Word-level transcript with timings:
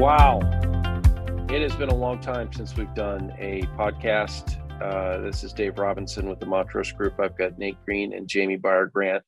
Wow. 0.00 0.40
It 1.50 1.60
has 1.60 1.76
been 1.76 1.90
a 1.90 1.94
long 1.94 2.20
time 2.20 2.50
since 2.54 2.74
we've 2.74 2.94
done 2.94 3.34
a 3.38 3.64
podcast. 3.76 4.56
Uh, 4.80 5.18
this 5.18 5.44
is 5.44 5.52
Dave 5.52 5.78
Robinson 5.78 6.26
with 6.26 6.40
the 6.40 6.46
Montrose 6.46 6.90
Group. 6.90 7.20
I've 7.20 7.36
got 7.36 7.58
Nate 7.58 7.76
Green 7.84 8.14
and 8.14 8.26
Jamie 8.26 8.56
Beier 8.56 8.90
Grant. 8.90 9.22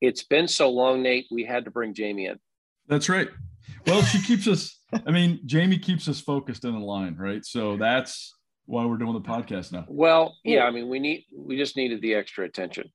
It's 0.00 0.24
been 0.24 0.48
so 0.48 0.68
long, 0.68 1.00
Nate, 1.00 1.26
we 1.30 1.44
had 1.44 1.64
to 1.66 1.70
bring 1.70 1.94
Jamie 1.94 2.26
in. 2.26 2.40
That's 2.88 3.08
right. 3.08 3.28
Well, 3.86 4.02
she 4.02 4.20
keeps 4.20 4.48
us, 4.48 4.80
I 5.06 5.12
mean, 5.12 5.38
Jamie 5.46 5.78
keeps 5.78 6.08
us 6.08 6.20
focused 6.20 6.64
in 6.64 6.72
the 6.72 6.84
line, 6.84 7.14
right? 7.16 7.44
So 7.44 7.76
that's 7.76 8.34
why 8.64 8.84
we're 8.84 8.96
doing 8.96 9.12
the 9.12 9.20
podcast 9.20 9.70
now. 9.70 9.84
Well, 9.86 10.34
yeah, 10.42 10.64
I 10.64 10.72
mean, 10.72 10.88
we 10.88 10.98
need, 10.98 11.26
we 11.32 11.56
just 11.56 11.76
needed 11.76 12.02
the 12.02 12.14
extra 12.14 12.44
attention. 12.44 12.90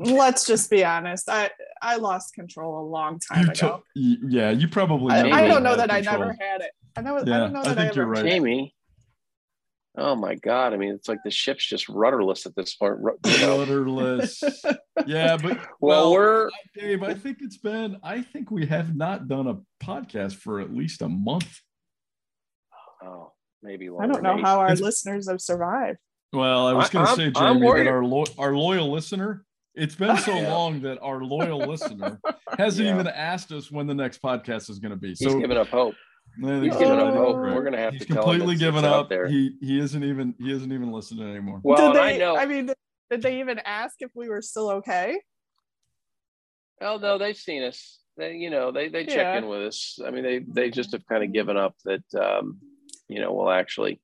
Let's 0.00 0.46
just 0.46 0.70
be 0.70 0.84
honest. 0.84 1.28
I 1.28 1.50
I 1.82 1.96
lost 1.96 2.34
control 2.34 2.80
a 2.80 2.86
long 2.88 3.18
time 3.18 3.44
You 3.46 3.50
ago. 3.50 3.82
to- 3.96 4.18
yeah, 4.28 4.50
you 4.50 4.68
probably. 4.68 5.12
I, 5.14 5.22
never 5.22 5.34
I 5.34 5.48
don't 5.48 5.62
know 5.62 5.70
had 5.70 5.78
that 5.80 5.90
I 5.90 6.00
never 6.00 6.36
had 6.40 6.60
it. 6.60 6.70
I 6.96 7.00
know. 7.02 7.16
I 7.16 7.24
don't 7.24 7.52
know 7.52 7.62
that 7.64 7.78
I, 7.78 7.82
think 7.82 7.94
you're 7.96 8.04
ever 8.04 8.12
right. 8.12 8.24
Jamie. 8.24 8.74
Oh 9.96 10.14
my 10.14 10.36
God. 10.36 10.72
I 10.72 10.76
mean, 10.76 10.94
it's 10.94 11.08
like 11.08 11.18
the 11.24 11.30
ship's 11.30 11.66
just 11.66 11.88
rudderless 11.88 12.46
at 12.46 12.54
this 12.54 12.74
point. 12.76 12.98
You 13.26 13.38
know? 13.40 13.58
Rudderless. 13.58 14.42
yeah, 15.06 15.36
but 15.36 15.58
Well, 15.80 16.12
we're, 16.12 16.50
Dave, 16.76 17.02
I 17.02 17.14
think 17.14 17.38
it's 17.40 17.56
been. 17.56 17.96
I 18.04 18.22
think 18.22 18.52
we 18.52 18.66
have 18.66 18.94
not 18.94 19.26
done 19.26 19.48
a 19.48 19.56
podcast 19.84 20.34
for 20.36 20.60
at 20.60 20.72
least 20.72 21.02
a 21.02 21.08
month. 21.08 21.60
oh, 23.02 23.32
maybe 23.62 23.88
I 23.88 24.06
don't 24.06 24.22
know 24.22 24.36
Nate. 24.36 24.44
how 24.44 24.58
our 24.60 24.66
It's- 24.66 24.80
listeners 24.80 25.28
have 25.28 25.40
survived. 25.40 25.98
Well, 26.32 26.66
I 26.66 26.74
was 26.74 26.90
going 26.90 27.06
to 27.06 27.12
say, 27.16 27.30
Jamie, 27.30 27.66
that 27.66 27.86
our 27.86 28.04
lo- 28.04 28.24
our 28.36 28.54
loyal 28.54 28.92
listener. 28.92 29.44
It's 29.78 29.94
been 29.94 30.16
so 30.18 30.34
Yeah. 30.34 30.52
long 30.52 30.80
that 30.82 30.98
our 31.00 31.22
loyal 31.22 31.58
listener 31.60 32.20
hasn't 32.58 32.86
Yeah. 32.86 32.94
even 32.94 33.06
asked 33.06 33.52
us 33.52 33.70
when 33.70 33.86
the 33.86 33.94
next 33.94 34.20
podcast 34.22 34.68
is 34.70 34.78
going 34.78 34.90
to 34.90 34.96
be. 34.96 35.08
He's 35.10 35.20
So 35.20 35.38
giving 35.38 35.56
up 35.56 35.68
hope. 35.68 35.94
Yeah, 36.40 36.60
He's 36.60 36.76
giving 36.76 36.98
up 36.98 37.14
hope. 37.14 37.36
right. 37.36 37.54
We're 37.54 37.64
gonna 37.64 37.78
have 37.78 37.94
He's 37.94 38.02
to 38.06 38.12
tell 38.14 38.24
him 38.30 38.40
completely 38.40 38.54
it's- 38.56 38.60
given 38.74 38.84
up. 38.84 39.08
there. 39.08 39.26
He 39.26 39.56
he 39.60 39.78
isn't 39.80 40.04
even 40.04 40.34
he 40.38 40.52
isn't 40.52 40.70
even 40.72 40.92
listening 40.92 41.28
anymore. 41.28 41.60
Well, 41.64 41.92
did 41.92 42.00
they? 42.00 42.14
I 42.14 42.18
know. 42.18 42.36
I 42.36 42.46
mean, 42.46 42.70
did 43.10 43.22
they 43.22 43.40
even 43.40 43.58
ask 43.60 43.96
if 44.00 44.10
we 44.14 44.28
were 44.28 44.42
still 44.42 44.70
okay? 44.72 45.18
Well, 46.80 47.00
no, 47.00 47.18
they've 47.18 47.36
seen 47.36 47.62
us. 47.64 47.98
They, 48.16 48.34
you 48.36 48.50
know, 48.50 48.70
they 48.72 48.88
they 48.88 49.04
check 49.04 49.16
Yeah. 49.16 49.38
in 49.38 49.48
with 49.48 49.62
us. 49.62 49.98
I 50.04 50.10
mean, 50.10 50.22
they 50.22 50.38
they 50.40 50.70
just 50.70 50.92
have 50.92 51.04
kind 51.06 51.24
of 51.24 51.32
given 51.32 51.56
up 51.56 51.74
that, 51.84 52.04
um, 52.14 52.60
you 53.08 53.20
know, 53.20 53.32
we'll 53.32 53.50
actually. 53.50 54.00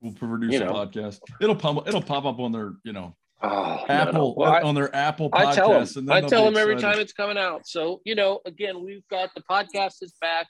We'll 0.00 0.12
produce 0.14 0.52
You 0.52 0.62
a 0.62 0.64
know. 0.66 0.72
podcast. 0.72 1.20
It'll 1.40 1.54
pop 1.56 1.86
it'll 1.88 2.02
pop 2.02 2.24
up 2.24 2.40
on 2.40 2.52
their 2.52 2.72
you 2.84 2.92
know 2.92 3.16
Oh, 3.42 3.48
no, 3.48 3.74
no. 3.76 3.84
Apple 3.88 4.34
Well, 4.36 4.66
on 4.66 4.74
their 4.74 4.94
Apple 4.94 5.28
I 5.32 5.54
tell 5.54 5.72
them. 5.72 6.10
I 6.10 6.20
tell 6.20 6.44
them 6.44 6.56
every 6.56 6.76
time 6.76 6.98
it's 7.00 7.12
coming 7.12 7.38
out. 7.38 7.66
So 7.66 8.00
you 8.04 8.14
know, 8.14 8.40
again, 8.46 8.84
we've 8.84 9.06
got 9.08 9.30
the 9.34 9.42
podcast 9.42 10.02
is 10.02 10.14
back, 10.20 10.46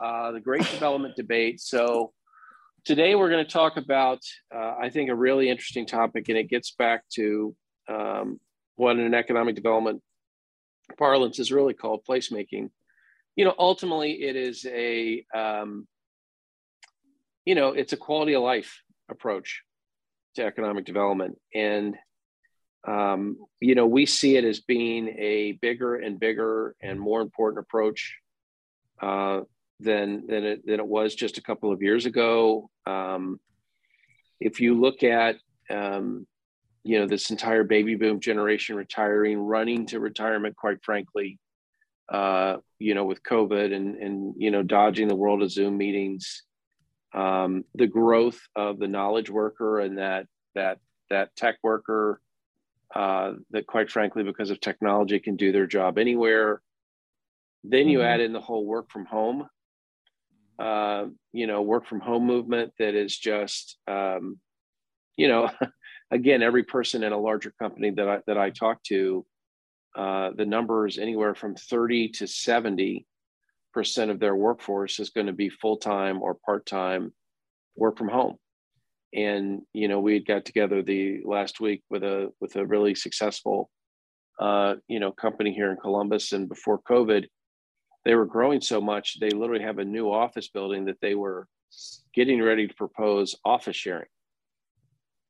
uh, 0.00 0.32
the 0.32 0.40
great 0.40 0.62
development 0.70 1.14
debate. 1.16 1.60
So 1.60 2.12
today 2.84 3.14
we're 3.14 3.30
going 3.30 3.44
to 3.44 3.50
talk 3.50 3.76
about, 3.76 4.20
uh, 4.54 4.74
I 4.80 4.90
think, 4.90 5.08
a 5.08 5.14
really 5.14 5.48
interesting 5.48 5.86
topic, 5.86 6.28
and 6.28 6.36
it 6.36 6.48
gets 6.50 6.72
back 6.72 7.02
to 7.14 7.54
um, 7.88 8.40
what 8.76 8.98
in 8.98 9.14
economic 9.14 9.54
development 9.54 10.02
parlance 10.98 11.38
is 11.38 11.52
really 11.52 11.74
called 11.74 12.04
placemaking. 12.08 12.70
You 13.36 13.44
know, 13.44 13.54
ultimately, 13.58 14.22
it 14.22 14.36
is 14.36 14.64
a, 14.66 15.24
um, 15.34 15.86
you 17.44 17.54
know, 17.54 17.68
it's 17.68 17.92
a 17.92 17.96
quality 17.96 18.34
of 18.34 18.42
life 18.42 18.80
approach 19.08 19.62
to 20.34 20.44
economic 20.44 20.84
development, 20.84 21.38
and 21.54 21.96
um, 22.86 23.38
you 23.60 23.74
know, 23.74 23.86
we 23.86 24.06
see 24.06 24.36
it 24.36 24.44
as 24.44 24.60
being 24.60 25.08
a 25.08 25.52
bigger 25.52 25.96
and 25.96 26.20
bigger 26.20 26.76
and 26.82 27.00
more 27.00 27.22
important 27.22 27.60
approach 27.60 28.18
uh, 29.00 29.40
than 29.80 30.26
than 30.26 30.44
it 30.44 30.66
than 30.66 30.80
it 30.80 30.86
was 30.86 31.14
just 31.14 31.38
a 31.38 31.42
couple 31.42 31.72
of 31.72 31.82
years 31.82 32.06
ago. 32.06 32.68
Um, 32.86 33.40
if 34.40 34.60
you 34.60 34.78
look 34.78 35.02
at 35.02 35.36
um, 35.70 36.26
you 36.82 36.98
know 36.98 37.06
this 37.06 37.30
entire 37.30 37.64
baby 37.64 37.94
boom 37.94 38.20
generation 38.20 38.76
retiring, 38.76 39.38
running 39.38 39.86
to 39.86 40.00
retirement, 40.00 40.56
quite 40.56 40.84
frankly, 40.84 41.38
uh, 42.10 42.58
you 42.78 42.94
know, 42.94 43.04
with 43.04 43.22
COVID 43.22 43.74
and 43.74 43.96
and 43.96 44.34
you 44.36 44.50
know 44.50 44.62
dodging 44.62 45.08
the 45.08 45.16
world 45.16 45.42
of 45.42 45.50
Zoom 45.50 45.78
meetings, 45.78 46.42
um, 47.14 47.64
the 47.74 47.86
growth 47.86 48.40
of 48.54 48.78
the 48.78 48.88
knowledge 48.88 49.30
worker 49.30 49.80
and 49.80 49.96
that 49.98 50.26
that 50.54 50.78
that 51.10 51.34
tech 51.36 51.56
worker 51.62 52.20
uh, 52.94 53.32
that 53.50 53.66
quite 53.66 53.90
frankly 53.90 54.22
because 54.22 54.50
of 54.50 54.60
technology 54.60 55.18
can 55.18 55.36
do 55.36 55.52
their 55.52 55.66
job 55.66 55.98
anywhere 55.98 56.62
then 57.64 57.88
you 57.88 58.00
Mhm. 58.00 58.04
add 58.04 58.20
in 58.20 58.32
the 58.32 58.40
whole 58.40 58.64
work 58.66 58.90
from 58.90 59.06
home 59.06 59.48
uh, 60.58 61.06
you 61.32 61.46
know 61.46 61.62
work 61.62 61.86
from 61.86 62.00
home 62.00 62.24
movement 62.24 62.72
that 62.78 62.94
is 62.94 63.16
just 63.16 63.78
um, 63.88 64.38
you 65.16 65.28
know 65.28 65.50
again 66.10 66.42
every 66.42 66.62
person 66.62 67.02
in 67.02 67.12
a 67.12 67.18
larger 67.18 67.52
company 67.58 67.90
that 67.90 68.08
i 68.08 68.20
that 68.26 68.38
i 68.38 68.50
talk 68.50 68.82
to 68.84 69.26
uh, 69.96 70.30
the 70.36 70.44
numbers 70.44 70.98
anywhere 70.98 71.34
from 71.34 71.54
30 71.54 72.08
to 72.08 72.26
70 72.26 73.06
percent 73.72 74.10
of 74.10 74.20
their 74.20 74.36
workforce 74.36 75.00
is 75.00 75.10
going 75.10 75.26
to 75.26 75.32
be 75.32 75.48
full-time 75.48 76.22
or 76.22 76.34
part-time 76.34 77.12
work 77.76 77.98
from 77.98 78.08
home 78.08 78.36
and 79.14 79.62
you 79.72 79.88
know 79.88 80.00
we 80.00 80.14
had 80.14 80.26
got 80.26 80.44
together 80.44 80.82
the 80.82 81.20
last 81.24 81.60
week 81.60 81.82
with 81.88 82.02
a 82.02 82.32
with 82.40 82.56
a 82.56 82.66
really 82.66 82.94
successful 82.94 83.70
uh, 84.40 84.74
you 84.88 84.98
know 85.00 85.12
company 85.12 85.52
here 85.52 85.70
in 85.70 85.76
columbus. 85.76 86.32
And 86.32 86.48
before 86.48 86.80
covid 86.80 87.26
they 88.04 88.14
were 88.14 88.26
growing 88.26 88.60
so 88.60 88.80
much 88.80 89.18
they 89.20 89.30
literally 89.30 89.62
have 89.64 89.78
a 89.78 89.84
new 89.84 90.10
office 90.12 90.48
building 90.48 90.84
that 90.86 91.00
they 91.00 91.14
were 91.14 91.46
getting 92.14 92.42
ready 92.42 92.66
to 92.68 92.74
propose 92.74 93.36
office 93.44 93.76
sharing. 93.76 94.08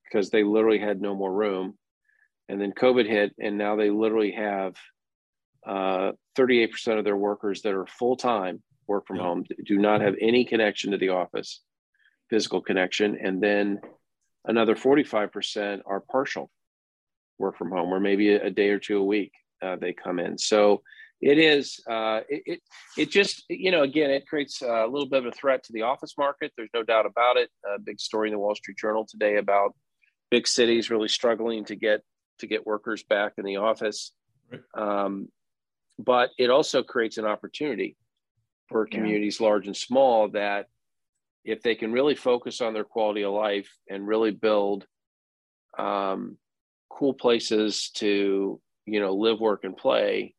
Because 0.04 0.30
they 0.30 0.44
literally 0.44 0.78
had 0.78 1.00
no 1.00 1.14
more 1.14 1.32
room. 1.32 1.78
And 2.48 2.60
then 2.60 2.72
covid 2.72 3.06
hit 3.06 3.34
and 3.38 3.58
now 3.58 3.76
they 3.76 3.90
literally 3.90 4.32
have 4.32 4.74
uh, 5.66 6.12
38% 6.36 6.98
of 6.98 7.04
their 7.04 7.16
workers 7.16 7.62
that 7.62 7.72
are 7.72 7.86
full-time 7.86 8.62
work 8.86 9.06
from 9.06 9.16
Yeah. 9.16 9.22
home 9.22 9.44
do 9.64 9.78
not 9.78 10.02
have 10.02 10.14
any 10.20 10.44
connection 10.44 10.90
to 10.90 10.98
the 10.98 11.08
office 11.08 11.62
physical 12.30 12.60
connection 12.60 13.18
and 13.22 13.42
then 13.42 13.80
another 14.46 14.74
45% 14.74 15.80
are 15.86 16.00
partial 16.00 16.50
work 17.38 17.56
from 17.56 17.70
home 17.70 17.92
or 17.92 18.00
maybe 18.00 18.34
a, 18.34 18.46
a 18.46 18.50
day 18.50 18.70
or 18.70 18.78
two 18.78 18.98
a 18.98 19.04
week 19.04 19.32
uh, 19.62 19.76
they 19.76 19.92
come 19.92 20.18
in. 20.18 20.38
So 20.38 20.82
it 21.20 21.38
is 21.38 21.80
uh, 21.88 22.20
it, 22.28 22.42
it 22.44 22.60
it 22.98 23.10
just 23.10 23.44
you 23.48 23.70
know 23.70 23.82
again 23.82 24.10
it 24.10 24.26
creates 24.26 24.60
a 24.60 24.86
little 24.86 25.08
bit 25.08 25.20
of 25.20 25.26
a 25.26 25.32
threat 25.32 25.62
to 25.64 25.72
the 25.72 25.82
office 25.82 26.14
market. 26.18 26.52
There's 26.56 26.70
no 26.74 26.82
doubt 26.82 27.06
about 27.06 27.36
it. 27.36 27.50
A 27.66 27.78
big 27.78 27.98
story 28.00 28.28
in 28.28 28.32
the 28.32 28.38
wall 28.38 28.54
street 28.54 28.76
journal 28.76 29.06
today 29.08 29.36
about 29.36 29.74
big 30.30 30.46
cities 30.46 30.90
really 30.90 31.08
struggling 31.08 31.64
to 31.66 31.76
get 31.76 32.02
to 32.40 32.46
get 32.46 32.66
workers 32.66 33.02
back 33.04 33.34
in 33.38 33.44
the 33.44 33.56
office. 33.56 34.12
Um, 34.76 35.28
but 35.98 36.30
it 36.36 36.50
also 36.50 36.82
creates 36.82 37.16
an 37.16 37.24
opportunity 37.24 37.96
for 38.68 38.86
Yeah. 38.86 38.96
communities 38.96 39.40
large 39.40 39.66
and 39.66 39.76
small 39.76 40.28
that 40.30 40.66
if 41.44 41.62
they 41.62 41.74
can 41.74 41.92
really 41.92 42.14
focus 42.14 42.60
on 42.60 42.72
their 42.74 42.84
quality 42.84 43.22
of 43.24 43.32
life 43.32 43.70
and 43.88 44.06
really 44.06 44.30
build 44.30 44.86
um, 45.78 46.36
cool 46.90 47.14
places 47.14 47.90
to 47.90 48.60
you 48.86 49.00
know 49.00 49.14
live 49.14 49.40
work 49.40 49.64
and 49.64 49.76
play 49.76 50.34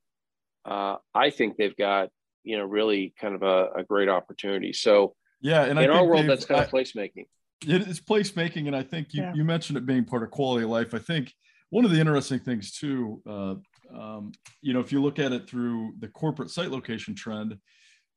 uh, 0.65 0.95
i 1.13 1.29
think 1.29 1.57
they've 1.57 1.75
got 1.77 2.09
you 2.44 2.57
know 2.57 2.63
really 2.63 3.13
kind 3.19 3.35
of 3.35 3.44
a, 3.44 3.79
a 3.79 3.83
great 3.83 4.07
opportunity 4.07 4.71
so 4.71 5.15
Yeah, 5.41 5.65
and 5.65 5.77
I 5.79 5.83
in 5.83 5.89
our 5.89 5.99
think 5.99 6.09
world 6.09 6.27
that's 6.29 6.45
kind 6.45 6.61
I- 6.61 6.63
of 6.63 6.71
placemaking 6.71 7.25
it 7.67 7.81
is 7.88 7.99
placemaking, 7.99 8.67
and 8.67 8.75
I 8.75 8.83
think 8.83 9.13
you, 9.13 9.23
Yeah. 9.23 9.33
you 9.33 9.44
mentioned 9.44 9.77
it 9.77 9.85
being 9.88 10.03
part 10.05 10.21
of 10.23 10.29
quality 10.29 10.65
of 10.65 10.69
life. 10.69 10.94
I 10.94 10.99
think 10.99 11.33
one 11.71 11.83
of 11.85 11.89
the 11.89 11.99
interesting 11.99 12.38
things 12.39 12.73
too, 12.73 13.21
uh, 13.27 13.56
um, 13.97 14.33
you 14.62 14.74
know, 14.74 14.81
if 14.81 14.91
you 14.91 15.01
look 15.01 15.18
at 15.19 15.31
it 15.31 15.50
through 15.50 15.94
the 15.97 16.09
corporate 16.09 16.51
site 16.51 16.69
location 16.69 17.15
trend, 17.15 17.57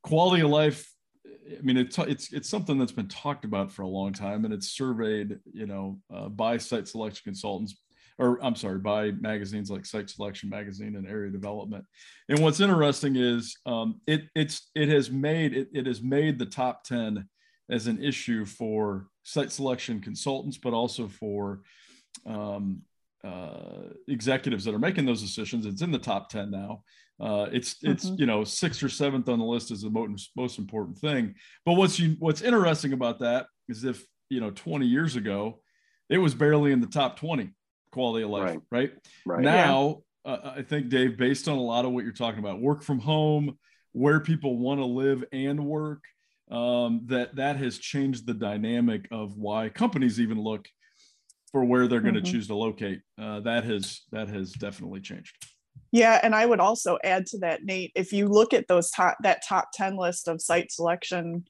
quality 0.03 0.43
of 0.43 0.51
life. 0.51 0.87
I 1.59 1.61
mean, 1.63 1.77
it's 1.77 1.99
it's 1.99 2.33
it's 2.33 2.49
something 2.49 2.79
that's 2.79 2.93
been 2.93 3.09
talked 3.09 3.45
about 3.45 3.73
for 3.73 3.83
a 3.83 3.89
long 3.89 4.13
time, 4.13 4.45
and 4.45 4.53
it's 4.53 4.71
surveyed, 4.71 5.39
you 5.53 5.67
know, 5.67 5.99
uh, 6.15 6.29
by 6.29 6.59
site 6.59 6.89
selection 6.89 7.23
consultants, 7.25 7.77
or 8.19 8.43
I'm 8.45 8.55
sorry, 8.55 8.79
by 8.79 9.13
magazines 9.13 9.71
like 9.71 9.87
Site 9.87 10.11
Selection 10.11 10.49
Magazine 10.49 10.97
and 10.97 11.07
Area 11.07 11.31
Development. 11.31 11.85
And 12.29 12.41
what's 12.41 12.61
interesting 12.61 13.17
is 13.17 13.57
um, 13.67 14.01
it 14.07 14.25
it's 14.35 14.71
it 14.75 14.89
has 14.89 15.11
made 15.11 15.57
it, 15.57 15.69
it 15.73 15.87
has 15.87 16.03
made 16.03 16.39
the 16.39 16.47
top 16.47 16.85
ten 16.85 17.29
as 17.71 17.87
an 17.87 18.03
issue 18.03 18.45
for 18.45 19.09
site 19.23 19.53
selection 19.53 20.01
consultants, 20.01 20.59
but 20.59 20.73
also 20.73 21.09
for 21.09 21.61
um, 22.27 22.83
uh, 23.25 23.91
executives 24.07 24.65
that 24.65 24.75
are 24.75 24.79
making 24.79 25.05
those 25.05 25.23
decisions. 25.23 25.67
It's 25.67 25.83
in 25.83 25.91
the 25.91 25.99
top 25.99 26.29
10 26.31 26.51
now. 26.51 26.83
Uh, 27.21 27.49
it's 27.53 27.77
it's 27.83 28.11
Mhm. 28.11 28.19
you 28.21 28.27
know 28.27 28.45
sixth 28.45 28.83
or 28.83 28.89
seventh 28.89 29.29
on 29.29 29.39
the 29.39 29.45
list 29.45 29.71
is 29.71 29.83
the 29.83 29.91
most 29.91 30.31
most 30.37 30.59
important 30.59 30.99
thing. 30.99 31.35
But 31.65 31.75
what's 31.75 31.99
you, 31.99 32.17
what's 32.19 32.43
interesting 32.43 32.93
about 32.93 33.19
that 33.21 33.47
is 33.69 33.85
if 33.85 34.05
you 34.31 34.41
know 34.41 34.51
20 34.51 34.87
years 34.87 35.17
ago, 35.17 35.61
it 36.09 36.19
was 36.19 36.35
barely 36.35 36.73
in 36.73 36.81
the 36.81 36.87
top 36.87 37.19
20 37.19 37.51
quality 37.91 38.25
of 38.25 38.31
life, 38.31 38.45
Right. 38.45 38.61
right? 38.71 38.93
right 39.27 39.41
Now, 39.43 40.03
uh, 40.25 40.53
I 40.57 40.63
think 40.63 40.91
Dave, 40.91 41.17
based 41.17 41.49
on 41.49 41.59
a 41.59 41.63
lot 41.63 41.85
of 41.85 41.93
what 41.93 42.05
you're 42.05 42.13
talking 42.13 42.39
about, 42.39 42.61
work 42.61 42.83
from 42.83 42.99
home, 43.01 43.59
where 43.93 44.21
people 44.21 44.59
want 44.59 44.81
to 44.81 44.85
live 44.85 45.25
and 45.33 45.65
work 45.67 46.05
um, 46.51 47.03
that 47.07 47.37
that 47.37 47.57
has 47.57 47.79
changed 47.79 48.27
the 48.27 48.35
dynamic 48.35 49.09
of 49.11 49.37
why 49.37 49.69
companies 49.69 50.21
even 50.21 50.41
look 50.41 50.69
for 51.53 51.65
where 51.65 51.89
they're 51.89 52.01
going 52.01 52.15
to 52.15 52.21
mm-hmm. 52.21 52.31
choose 52.33 52.47
to 52.47 52.55
locate. 52.55 53.01
Uh, 53.21 53.41
that 53.41 53.65
has 53.65 54.03
that 54.13 54.29
has 54.29 54.53
definitely 54.53 55.01
changed. 55.01 55.37
Yeah, 55.93 56.21
and 56.23 56.35
I 56.35 56.45
would 56.45 56.61
also 56.61 56.99
add 57.03 57.27
to 57.27 57.39
that, 57.39 57.65
Nate. 57.65 57.93
If 57.95 58.13
you 58.13 58.29
look 58.29 58.53
at 58.53 58.69
those 58.69 58.91
top 58.91 59.17
that 59.23 59.43
top 59.47 59.71
ten 59.73 59.97
list 59.97 60.29
of 60.29 60.43
site 60.43 60.71
selection 60.71 61.47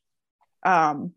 um, 0.64 1.12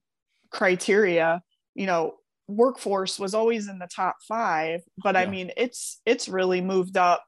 criteria, 0.50 1.42
you 1.76 1.86
know, 1.86 2.16
workforce 2.48 3.20
was 3.20 3.34
always 3.34 3.68
in 3.68 3.80
the 3.80 3.88
top 3.88 4.18
five, 4.28 4.82
but 4.98 5.16
yeah. 5.16 5.22
I 5.22 5.26
mean, 5.28 5.52
it's 5.58 6.02
it's 6.06 6.28
really 6.28 6.62
moved 6.62 6.98
up 6.98 7.24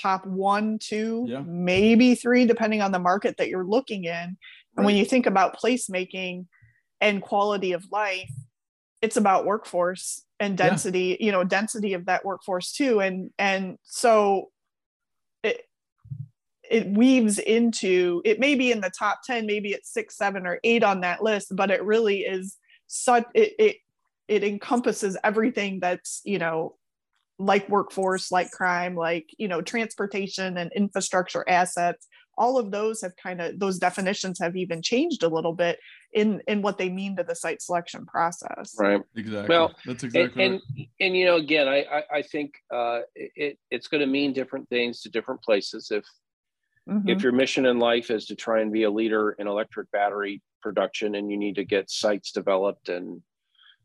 top 0.00 0.26
one, 0.26 0.78
two, 0.78 1.24
yeah. 1.28 1.42
maybe 1.46 2.14
three, 2.14 2.44
depending 2.44 2.82
on 2.82 2.92
the 2.92 2.98
market 2.98 3.36
that 3.38 3.48
you're 3.48 3.64
looking 3.64 4.04
in. 4.04 4.36
And 4.76 4.84
when 4.84 4.96
you 4.96 5.06
think 5.06 5.24
about 5.24 5.58
placemaking 5.58 6.46
and 7.00 7.22
quality 7.22 7.72
of 7.72 7.84
life, 7.90 8.30
it's 9.00 9.16
about 9.16 9.46
workforce 9.46 10.22
and 10.38 10.56
density, 10.56 11.16
yeah. 11.18 11.26
you 11.26 11.32
know, 11.32 11.44
density 11.44 11.94
of 11.94 12.06
that 12.06 12.24
workforce 12.24 12.72
too. 12.72 13.00
And 13.00 13.30
and 13.38 13.78
so 13.84 14.50
it 16.70 16.88
weaves 16.88 17.38
into 17.38 18.22
it 18.24 18.40
may 18.40 18.54
be 18.54 18.72
in 18.72 18.80
the 18.80 18.90
top 18.90 19.20
10, 19.24 19.46
maybe 19.46 19.70
it's 19.70 19.92
six, 19.92 20.16
seven, 20.16 20.46
or 20.46 20.60
eight 20.64 20.82
on 20.82 21.00
that 21.00 21.22
list, 21.22 21.54
but 21.54 21.70
it 21.70 21.84
really 21.84 22.20
is 22.20 22.56
such 22.86 23.24
it 23.34 23.52
it, 23.58 23.76
it 24.28 24.44
encompasses 24.44 25.16
everything 25.22 25.80
that's, 25.80 26.20
you 26.24 26.38
know, 26.38 26.76
like 27.38 27.68
workforce, 27.68 28.32
like 28.32 28.50
crime, 28.50 28.96
like 28.96 29.28
you 29.38 29.48
know, 29.48 29.60
transportation 29.60 30.56
and 30.56 30.72
infrastructure 30.74 31.44
assets, 31.48 32.06
all 32.38 32.58
of 32.58 32.70
those 32.70 33.02
have 33.02 33.14
kind 33.16 33.40
of 33.40 33.58
those 33.58 33.78
definitions 33.78 34.38
have 34.40 34.56
even 34.56 34.82
changed 34.82 35.22
a 35.22 35.28
little 35.28 35.52
bit 35.52 35.78
in 36.12 36.40
in 36.46 36.62
what 36.62 36.78
they 36.78 36.88
mean 36.88 37.16
to 37.16 37.24
the 37.24 37.34
site 37.34 37.62
selection 37.62 38.06
process. 38.06 38.74
Right. 38.78 39.02
Exactly. 39.16 39.54
Well 39.54 39.74
that's 39.84 40.04
exactly 40.04 40.44
and 40.44 40.54
right. 40.54 40.62
and, 40.76 40.86
and, 41.00 41.16
you 41.16 41.24
know 41.24 41.36
again 41.36 41.68
i 41.68 41.84
i, 41.84 42.02
I 42.16 42.22
think 42.22 42.54
uh, 42.74 43.00
it, 43.14 43.58
it's 43.70 43.88
going 43.88 44.00
to 44.00 44.06
mean 44.06 44.32
different 44.32 44.68
things 44.68 45.00
to 45.02 45.08
different 45.08 45.42
places 45.42 45.90
if 45.90 46.04
mm-hmm. 46.88 47.08
if 47.08 47.22
your 47.22 47.32
mission 47.32 47.66
in 47.66 47.78
life 47.78 48.10
is 48.10 48.26
to 48.26 48.34
try 48.34 48.60
and 48.60 48.72
be 48.72 48.84
a 48.84 48.90
leader 48.90 49.32
in 49.32 49.46
electric 49.46 49.90
battery 49.90 50.42
production 50.62 51.14
and 51.14 51.30
you 51.30 51.36
need 51.36 51.54
to 51.56 51.64
get 51.64 51.90
sites 51.90 52.32
developed 52.32 52.88
and 52.88 53.22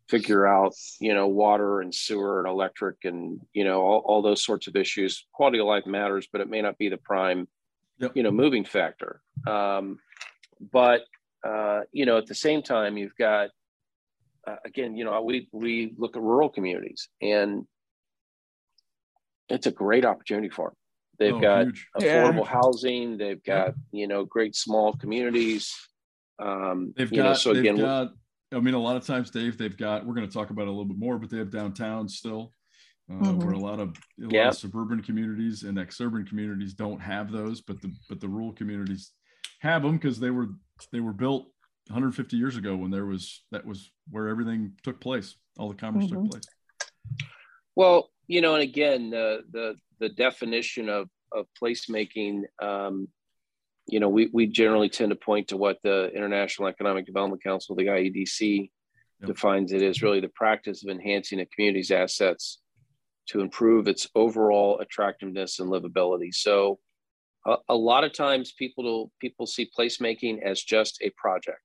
figure 0.09 0.45
out 0.45 0.74
you 1.00 1.13
know 1.13 1.27
water 1.27 1.80
and 1.80 1.94
sewer 1.94 2.39
and 2.39 2.48
electric 2.48 2.98
and 3.06 3.39
you 3.53 3.63
know 3.63 3.81
all, 3.81 4.00
all 4.06 4.21
those 4.21 4.44
sorts 4.44 4.68
of 4.68 4.75
issues 4.75 5.25
quality 5.31 5.59
of 5.59 5.65
life 5.65 5.86
matters 5.86 6.27
but 6.31 6.42
it 6.42 6.50
may 6.50 6.62
not 6.62 6.77
be 6.77 6.89
the 6.89 6.98
prime 6.98 7.48
yep. 7.98 8.12
you 8.13 8.24
know 8.24 8.31
moving 8.31 8.65
factor 8.65 9.21
um, 9.48 10.00
but 10.71 11.06
uh, 11.48 11.81
you 11.92 12.06
know 12.06 12.18
at 12.18 12.27
the 12.27 12.36
same 12.36 12.62
time 12.62 12.98
you've 12.98 13.15
got 13.15 13.50
uh, 14.45 14.57
again 14.65 14.98
you 14.98 15.06
know 15.06 15.21
we 15.21 15.48
we 15.53 15.94
look 15.98 16.18
at 16.18 16.21
rural 16.21 16.50
communities 16.50 17.07
and 17.21 17.65
it's 19.48 19.68
a 19.68 19.71
great 19.71 20.03
opportunity 20.03 20.50
for 20.50 20.69
them 20.69 20.75
they've 21.21 21.35
oh, 21.35 21.39
got 21.39 21.65
huge. 21.65 21.88
affordable 21.97 22.45
yeah. 22.45 22.51
housing 22.51 23.18
they've 23.18 23.44
got 23.44 23.68
yep. 23.68 23.75
you 23.91 24.07
know 24.07 24.25
great 24.25 24.56
small 24.56 24.94
communities 24.94 25.73
um, 26.39 26.94
they've 26.97 27.12
got 27.12 27.23
know, 27.23 27.33
so 27.35 27.51
again 27.51 27.77
got, 27.77 28.12
I 28.53 28.59
mean, 28.59 28.73
a 28.73 28.79
lot 28.79 28.97
of 28.97 29.06
times, 29.06 29.31
Dave, 29.31 29.57
they've 29.57 29.75
got. 29.75 30.06
We're 30.06 30.13
going 30.13 30.27
to 30.27 30.33
talk 30.33 30.50
about 30.50 30.63
it 30.63 30.68
a 30.68 30.71
little 30.71 30.85
bit 30.85 30.97
more, 30.97 31.18
but 31.18 31.29
they 31.29 31.38
have 31.38 31.51
downtown 31.51 32.09
still 32.09 32.51
uh, 33.09 33.13
mm-hmm. 33.13 33.39
where 33.39 33.53
a 33.53 33.57
lot 33.57 33.79
of 33.79 33.95
a 34.21 34.25
lot 34.25 34.47
of 34.47 34.57
suburban 34.57 35.01
communities 35.01 35.63
and 35.63 35.77
exurban 35.77 36.27
communities 36.27 36.73
don't 36.73 37.00
have 37.00 37.31
those, 37.31 37.62
but 37.62 37.81
the 37.81 37.94
but 38.09 38.19
the 38.19 38.27
rural 38.27 38.51
communities 38.51 39.12
have 39.59 39.83
them 39.83 39.94
because 39.94 40.19
they 40.19 40.31
were 40.31 40.50
they 40.91 41.00
were 41.00 41.13
built 41.13 41.47
150 41.88 42.35
years 42.35 42.57
ago 42.57 42.75
when 42.75 42.91
there 42.91 43.06
was 43.06 43.44
that 43.51 43.65
was 43.65 43.91
where 44.09 44.27
everything 44.27 44.74
took 44.83 45.00
place, 45.00 45.35
all 45.57 45.69
the 45.69 45.75
commerce 45.75 46.06
mm-hmm. 46.06 46.24
took 46.24 46.31
place. 46.31 46.44
Well, 47.75 48.09
you 48.27 48.41
know, 48.41 48.56
and 48.56 48.63
again, 48.63 49.09
the 49.09 49.44
the 49.51 49.75
the 50.01 50.09
definition 50.09 50.89
of 50.89 51.07
of 51.31 51.45
placemaking, 51.62 52.42
um, 52.62 53.07
you 53.88 54.01
know, 54.01 54.09
we 54.09 54.30
we 54.33 54.48
generally 54.48 54.89
tend 54.89 55.12
to 55.12 55.15
point 55.15 55.48
to 55.50 55.57
what 55.57 55.77
the 55.83 56.12
International 56.13 56.68
Economic 56.68 57.06
Development 57.06 57.42
Council, 57.42 57.75
the 57.75 57.86
IEDC, 57.86 58.69
yep. 59.21 59.27
defines 59.27 59.71
it 59.71 59.81
as 59.81 60.01
really 60.01 60.19
the 60.19 60.36
practice 60.36 60.83
of 60.83 60.89
enhancing 60.89 61.39
a 61.39 61.45
community's 61.45 61.92
assets 61.92 62.59
to 63.27 63.39
improve 63.39 63.88
its 63.88 64.07
overall 64.15 64.80
attractiveness 64.80 65.59
and 65.59 65.71
livability. 65.71 66.33
So 66.33 66.80
a, 67.45 67.56
a 67.69 67.75
lot 67.75 68.03
of 68.03 68.12
times 68.12 68.51
people 68.51 69.12
people 69.21 69.45
see 69.45 69.69
placemaking 69.77 70.42
as 70.44 70.62
just 70.62 71.01
a 71.01 71.12
project. 71.12 71.62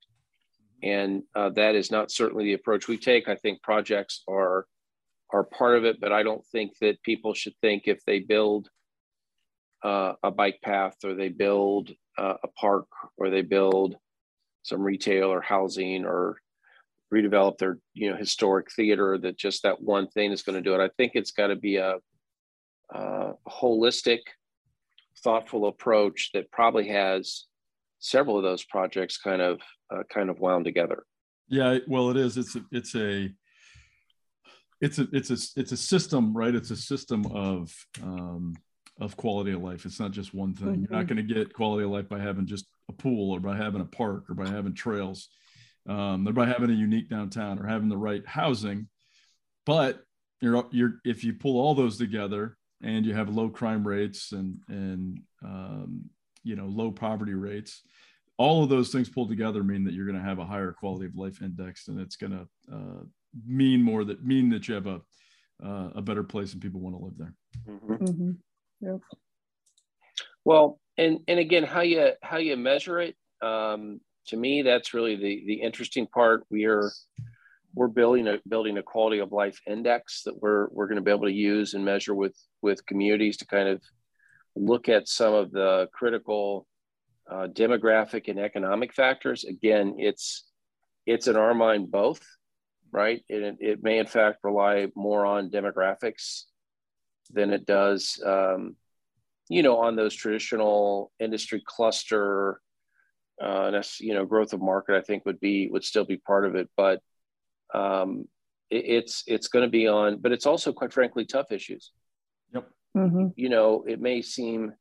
And 0.82 1.22
uh, 1.34 1.48
that 1.50 1.74
is 1.74 1.90
not 1.90 2.10
certainly 2.10 2.44
the 2.44 2.52
approach 2.52 2.86
we 2.86 2.98
take. 2.98 3.28
I 3.28 3.36
think 3.36 3.62
projects 3.62 4.22
are 4.28 4.66
are 5.32 5.44
part 5.44 5.76
of 5.76 5.84
it, 5.84 6.00
but 6.00 6.12
I 6.12 6.22
don't 6.22 6.44
think 6.46 6.78
that 6.80 7.02
people 7.02 7.34
should 7.34 7.54
think 7.60 7.84
if 7.86 8.04
they 8.04 8.20
build 8.20 8.68
uh, 9.82 10.14
a 10.22 10.30
bike 10.30 10.60
path 10.62 10.96
or 11.04 11.14
they 11.14 11.28
build 11.28 11.90
uh, 12.18 12.34
a 12.42 12.48
park 12.48 12.86
or 13.16 13.30
they 13.30 13.42
build 13.42 13.96
some 14.62 14.82
retail 14.82 15.28
or 15.28 15.40
housing 15.40 16.04
or 16.04 16.40
redevelop 17.12 17.58
their 17.58 17.78
you 17.94 18.10
know 18.10 18.16
historic 18.16 18.66
theater 18.72 19.16
that 19.16 19.36
just 19.36 19.62
that 19.62 19.80
one 19.80 20.08
thing 20.08 20.32
is 20.32 20.42
going 20.42 20.56
to 20.56 20.62
do 20.62 20.74
it. 20.74 20.84
I 20.84 20.90
think 20.96 21.12
it's 21.14 21.30
got 21.30 21.48
to 21.48 21.56
be 21.56 21.76
a, 21.76 21.96
a, 22.90 23.32
holistic 23.48 24.20
thoughtful 25.22 25.66
approach 25.66 26.30
that 26.34 26.50
probably 26.50 26.88
has 26.88 27.44
several 28.00 28.36
of 28.36 28.42
those 28.42 28.64
projects 28.64 29.18
kind 29.18 29.40
of 29.40 29.60
uh, 29.94 30.02
kind 30.12 30.30
of 30.30 30.40
wound 30.40 30.64
together. 30.64 31.04
Yeah 31.48 31.78
well 31.86 32.10
it 32.10 32.16
is. 32.16 32.36
It's 32.36 32.56
a, 32.56 32.64
it's 32.72 32.96
a 32.96 33.30
it's 34.80 34.98
a 34.98 35.06
it's 35.12 35.30
a 35.30 35.38
it's 35.58 35.72
a 35.72 35.76
system 35.76 36.36
right 36.36 36.54
it's 36.54 36.70
a 36.70 36.76
system 36.76 37.24
of 37.26 37.74
um 38.02 38.54
of 39.00 39.16
quality 39.16 39.52
of 39.52 39.62
life 39.62 39.84
it's 39.84 40.00
not 40.00 40.10
just 40.10 40.34
one 40.34 40.54
thing 40.54 40.68
mm-hmm. 40.68 40.80
you're 40.82 40.90
not 40.90 41.06
mm-hmm. 41.06 41.16
going 41.16 41.28
to 41.28 41.34
get 41.34 41.52
quality 41.52 41.84
of 41.84 41.90
life 41.90 42.08
by 42.08 42.18
having 42.18 42.46
just 42.46 42.66
a 42.88 42.92
pool 42.92 43.30
or 43.30 43.40
by 43.40 43.56
having 43.56 43.80
a 43.80 43.86
park 43.86 44.24
or 44.30 44.34
by 44.34 44.48
having 44.48 44.74
trails 44.74 45.28
um, 45.88 46.24
they're 46.24 46.32
by 46.32 46.46
having 46.46 46.70
a 46.70 46.74
unique 46.74 47.08
downtown 47.08 47.58
or 47.58 47.66
having 47.66 47.88
the 47.88 47.96
right 47.96 48.26
housing. 48.26 48.88
But 49.64 50.02
you're 50.40 50.66
you're 50.70 50.94
if 51.04 51.24
you 51.24 51.34
pull 51.34 51.58
all 51.58 51.74
those 51.74 51.96
together 51.96 52.56
and 52.82 53.06
you 53.06 53.14
have 53.14 53.28
low 53.28 53.48
crime 53.48 53.86
rates 53.86 54.32
and 54.32 54.58
and 54.68 55.20
um, 55.44 56.10
you 56.42 56.56
know 56.56 56.66
low 56.66 56.90
poverty 56.90 57.34
rates, 57.34 57.82
all 58.36 58.62
of 58.62 58.68
those 58.68 58.90
things 58.90 59.08
pulled 59.08 59.28
together 59.28 59.62
mean 59.62 59.84
that 59.84 59.94
you're 59.94 60.06
going 60.06 60.18
to 60.18 60.28
have 60.28 60.38
a 60.38 60.44
higher 60.44 60.72
quality 60.72 61.06
of 61.06 61.16
life 61.16 61.40
index, 61.42 61.88
and 61.88 62.00
it's 62.00 62.16
going 62.16 62.32
to 62.32 62.74
uh, 62.74 63.02
mean 63.46 63.82
more 63.82 64.04
that 64.04 64.24
mean 64.24 64.50
that 64.50 64.68
you 64.68 64.74
have 64.74 64.86
a 64.86 65.00
uh, 65.64 65.90
a 65.96 66.02
better 66.02 66.22
place 66.22 66.52
and 66.52 66.62
people 66.62 66.80
want 66.80 66.96
to 66.96 67.04
live 67.04 67.18
there. 67.18 67.34
Mm-hmm. 67.68 67.94
Mm-hmm. 67.94 68.30
Yep. 68.80 69.00
Well, 70.44 70.78
and 70.98 71.20
and 71.28 71.38
again, 71.38 71.64
how 71.64 71.80
you 71.80 72.12
how 72.22 72.38
you 72.38 72.56
measure 72.56 73.00
it, 73.00 73.16
um, 73.42 74.00
to 74.28 74.36
me, 74.36 74.62
that's 74.62 74.94
really 74.94 75.16
the 75.16 75.44
the 75.46 75.54
interesting 75.54 76.06
part. 76.06 76.44
We 76.50 76.66
are 76.66 76.90
we're 77.74 77.88
building 77.88 78.26
a 78.26 78.38
building 78.48 78.78
a 78.78 78.82
quality 78.82 79.18
of 79.18 79.32
life 79.32 79.60
index 79.66 80.22
that 80.24 80.40
we're 80.40 80.68
we're 80.70 80.86
going 80.86 80.96
to 80.96 81.02
be 81.02 81.10
able 81.10 81.26
to 81.26 81.32
use 81.32 81.74
and 81.74 81.84
measure 81.84 82.14
with 82.14 82.36
with 82.62 82.86
communities 82.86 83.36
to 83.38 83.46
kind 83.46 83.68
of 83.68 83.82
look 84.56 84.88
at 84.88 85.08
some 85.08 85.34
of 85.34 85.52
the 85.52 85.88
critical 85.92 86.66
uh, 87.30 87.46
demographic 87.48 88.28
and 88.28 88.38
economic 88.38 88.94
factors. 88.94 89.44
Again, 89.44 89.96
it's 89.98 90.44
it's 91.06 91.28
in 91.28 91.36
our 91.36 91.54
mind 91.54 91.90
both, 91.90 92.20
right? 92.92 93.22
It, 93.28 93.56
it 93.60 93.82
may 93.82 93.98
in 93.98 94.06
fact 94.06 94.38
rely 94.42 94.88
more 94.94 95.26
on 95.26 95.50
demographics 95.50 96.44
than 97.30 97.52
it 97.52 97.66
does, 97.66 98.20
um, 98.24 98.76
you 99.48 99.62
know, 99.62 99.78
on 99.78 99.96
those 99.96 100.14
traditional 100.14 101.12
industry 101.18 101.62
cluster 101.64 102.60
uh, 103.42 103.64
and 103.66 103.74
that's 103.74 104.00
you 104.00 104.14
know 104.14 104.24
growth 104.24 104.52
of 104.52 104.60
market 104.60 104.96
I 104.96 105.02
think 105.02 105.26
would 105.26 105.40
be 105.40 105.68
would 105.68 105.84
still 105.84 106.04
be 106.04 106.16
part 106.16 106.46
of 106.46 106.54
it, 106.54 106.68
but 106.76 107.02
um, 107.74 108.26
it, 108.70 108.84
it's 108.86 109.24
it's 109.26 109.48
going 109.48 109.64
to 109.64 109.70
be 109.70 109.88
on, 109.88 110.18
but 110.18 110.32
it's 110.32 110.46
also 110.46 110.72
quite 110.72 110.92
frankly 110.92 111.24
tough 111.24 111.52
issues. 111.52 111.92
Yep. 112.54 112.68
Mm-hmm. 112.96 113.26
You 113.36 113.48
know, 113.50 113.84
it 113.86 114.00
may 114.00 114.22
seem 114.22 114.72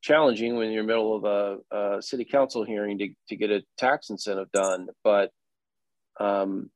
challenging 0.00 0.56
when 0.56 0.70
you're 0.70 0.80
in 0.80 0.86
the 0.86 0.92
middle 0.92 1.16
of 1.16 1.24
a, 1.24 1.76
a, 1.76 2.02
city 2.02 2.24
council 2.24 2.64
hearing 2.64 2.98
to, 2.98 3.08
to 3.28 3.36
get 3.36 3.50
a 3.50 3.62
tax 3.76 4.10
incentive 4.10 4.50
done, 4.52 4.88
but 5.02 5.30
um, 6.20 6.70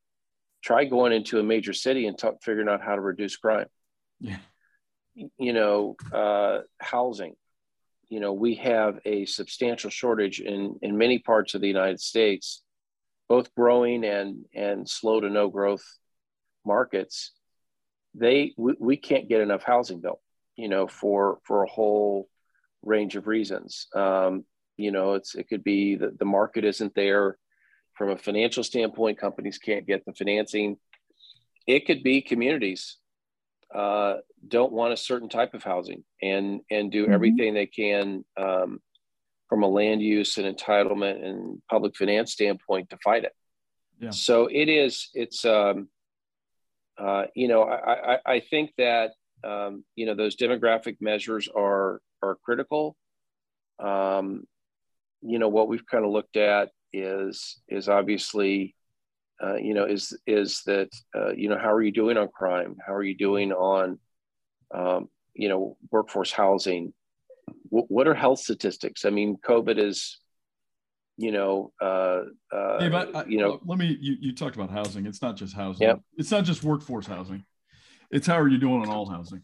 try 0.62 0.84
going 0.84 1.12
into 1.12 1.38
a 1.38 1.42
major 1.42 1.72
city 1.72 2.06
and 2.06 2.16
talk, 2.16 2.42
figuring 2.42 2.68
out 2.68 2.82
how 2.82 2.94
to 2.94 3.00
reduce 3.00 3.36
crime. 3.36 3.66
Yeah. 4.20 4.38
You 5.14 5.52
know, 5.52 5.96
uh, 6.12 6.60
housing 6.80 7.34
you 8.12 8.20
know, 8.20 8.34
we 8.34 8.56
have 8.56 8.98
a 9.06 9.24
substantial 9.24 9.88
shortage 9.88 10.38
in, 10.38 10.78
in 10.82 10.98
many 10.98 11.18
parts 11.18 11.54
of 11.54 11.62
the 11.62 11.66
United 11.66 11.98
States, 11.98 12.62
both 13.26 13.54
growing 13.54 14.04
and, 14.04 14.44
and 14.54 14.86
slow 14.86 15.18
to 15.18 15.30
no 15.30 15.48
growth 15.48 15.82
markets. 16.62 17.32
They, 18.14 18.52
we, 18.58 18.74
we 18.78 18.96
can't 18.98 19.30
get 19.30 19.40
enough 19.40 19.62
housing 19.62 20.02
built, 20.02 20.20
you 20.56 20.68
know, 20.68 20.86
for, 20.86 21.38
for 21.44 21.64
a 21.64 21.70
whole 21.70 22.28
range 22.82 23.16
of 23.16 23.26
reasons. 23.26 23.86
Um, 23.94 24.44
you 24.76 24.92
know, 24.92 25.14
it's 25.14 25.34
it 25.34 25.48
could 25.48 25.64
be 25.64 25.94
that 25.96 26.18
the 26.18 26.26
market 26.26 26.66
isn't 26.66 26.94
there 26.94 27.38
from 28.02 28.10
a 28.10 28.18
financial 28.18 28.64
standpoint. 28.64 29.16
Companies 29.16 29.58
can't 29.58 29.86
get 29.86 30.04
the 30.04 30.12
financing. 30.12 30.76
It 31.68 31.86
could 31.86 32.02
be 32.02 32.20
communities 32.20 32.96
uh, 33.72 34.14
don't 34.48 34.72
want 34.72 34.92
a 34.92 34.96
certain 34.96 35.28
type 35.28 35.54
of 35.54 35.62
housing 35.62 36.02
and 36.20 36.62
and 36.68 36.90
do 36.90 37.04
mm-hmm. 37.04 37.12
everything 37.12 37.54
they 37.54 37.66
can 37.66 38.24
um, 38.36 38.80
from 39.48 39.62
a 39.62 39.68
land 39.68 40.02
use 40.02 40.36
and 40.36 40.56
entitlement 40.56 41.24
and 41.24 41.62
public 41.70 41.94
finance 41.96 42.32
standpoint 42.32 42.90
to 42.90 42.98
fight 43.04 43.22
it. 43.22 43.32
Yeah. 44.00 44.10
So 44.10 44.48
it 44.50 44.68
is. 44.68 45.10
It's 45.14 45.44
um, 45.44 45.88
uh, 46.98 47.26
you 47.36 47.46
know 47.46 47.62
I, 47.62 48.14
I, 48.14 48.18
I 48.26 48.40
think 48.40 48.72
that 48.78 49.12
um, 49.44 49.84
you 49.94 50.06
know 50.06 50.16
those 50.16 50.34
demographic 50.34 50.96
measures 51.00 51.48
are 51.56 52.00
are 52.20 52.36
critical. 52.44 52.96
Um, 53.78 54.42
you 55.20 55.38
know 55.38 55.48
what 55.48 55.68
we've 55.68 55.86
kind 55.86 56.04
of 56.04 56.10
looked 56.10 56.36
at 56.36 56.70
is 56.92 57.60
is 57.68 57.88
obviously 57.88 58.74
uh, 59.42 59.56
you 59.56 59.74
know, 59.74 59.84
is 59.84 60.16
is 60.26 60.62
that 60.66 60.88
uh, 61.16 61.32
you 61.32 61.48
know 61.48 61.58
how 61.58 61.72
are 61.72 61.82
you 61.82 61.90
doing 61.90 62.16
on 62.16 62.28
crime? 62.28 62.76
How 62.86 62.94
are 62.94 63.02
you 63.02 63.16
doing 63.16 63.52
on 63.52 63.98
um, 64.72 65.08
you 65.34 65.48
know 65.48 65.76
workforce 65.90 66.30
housing? 66.30 66.92
W- 67.70 67.86
what 67.88 68.06
are 68.06 68.14
health 68.14 68.38
statistics? 68.38 69.04
I 69.04 69.10
mean, 69.10 69.36
COVID 69.44 69.78
is 69.78 70.20
you 71.16 71.32
know 71.32 71.72
uh, 71.80 72.22
uh 72.52 72.78
Dave, 72.78 72.94
I, 72.94 73.02
I, 73.14 73.24
you 73.26 73.38
know 73.38 73.60
let 73.66 73.78
me 73.78 73.96
you, 74.00 74.16
you 74.20 74.34
talked 74.34 74.56
about 74.56 74.70
housing 74.70 75.04
it's 75.04 75.20
not 75.20 75.36
just 75.36 75.54
housing 75.54 75.86
yeah. 75.86 75.96
it's 76.16 76.30
not 76.30 76.44
just 76.44 76.64
workforce 76.64 77.06
housing 77.06 77.44
it's 78.10 78.26
how 78.26 78.40
are 78.40 78.48
you 78.48 78.56
doing 78.56 78.80
on 78.80 78.88
all 78.88 79.06
housing 79.06 79.42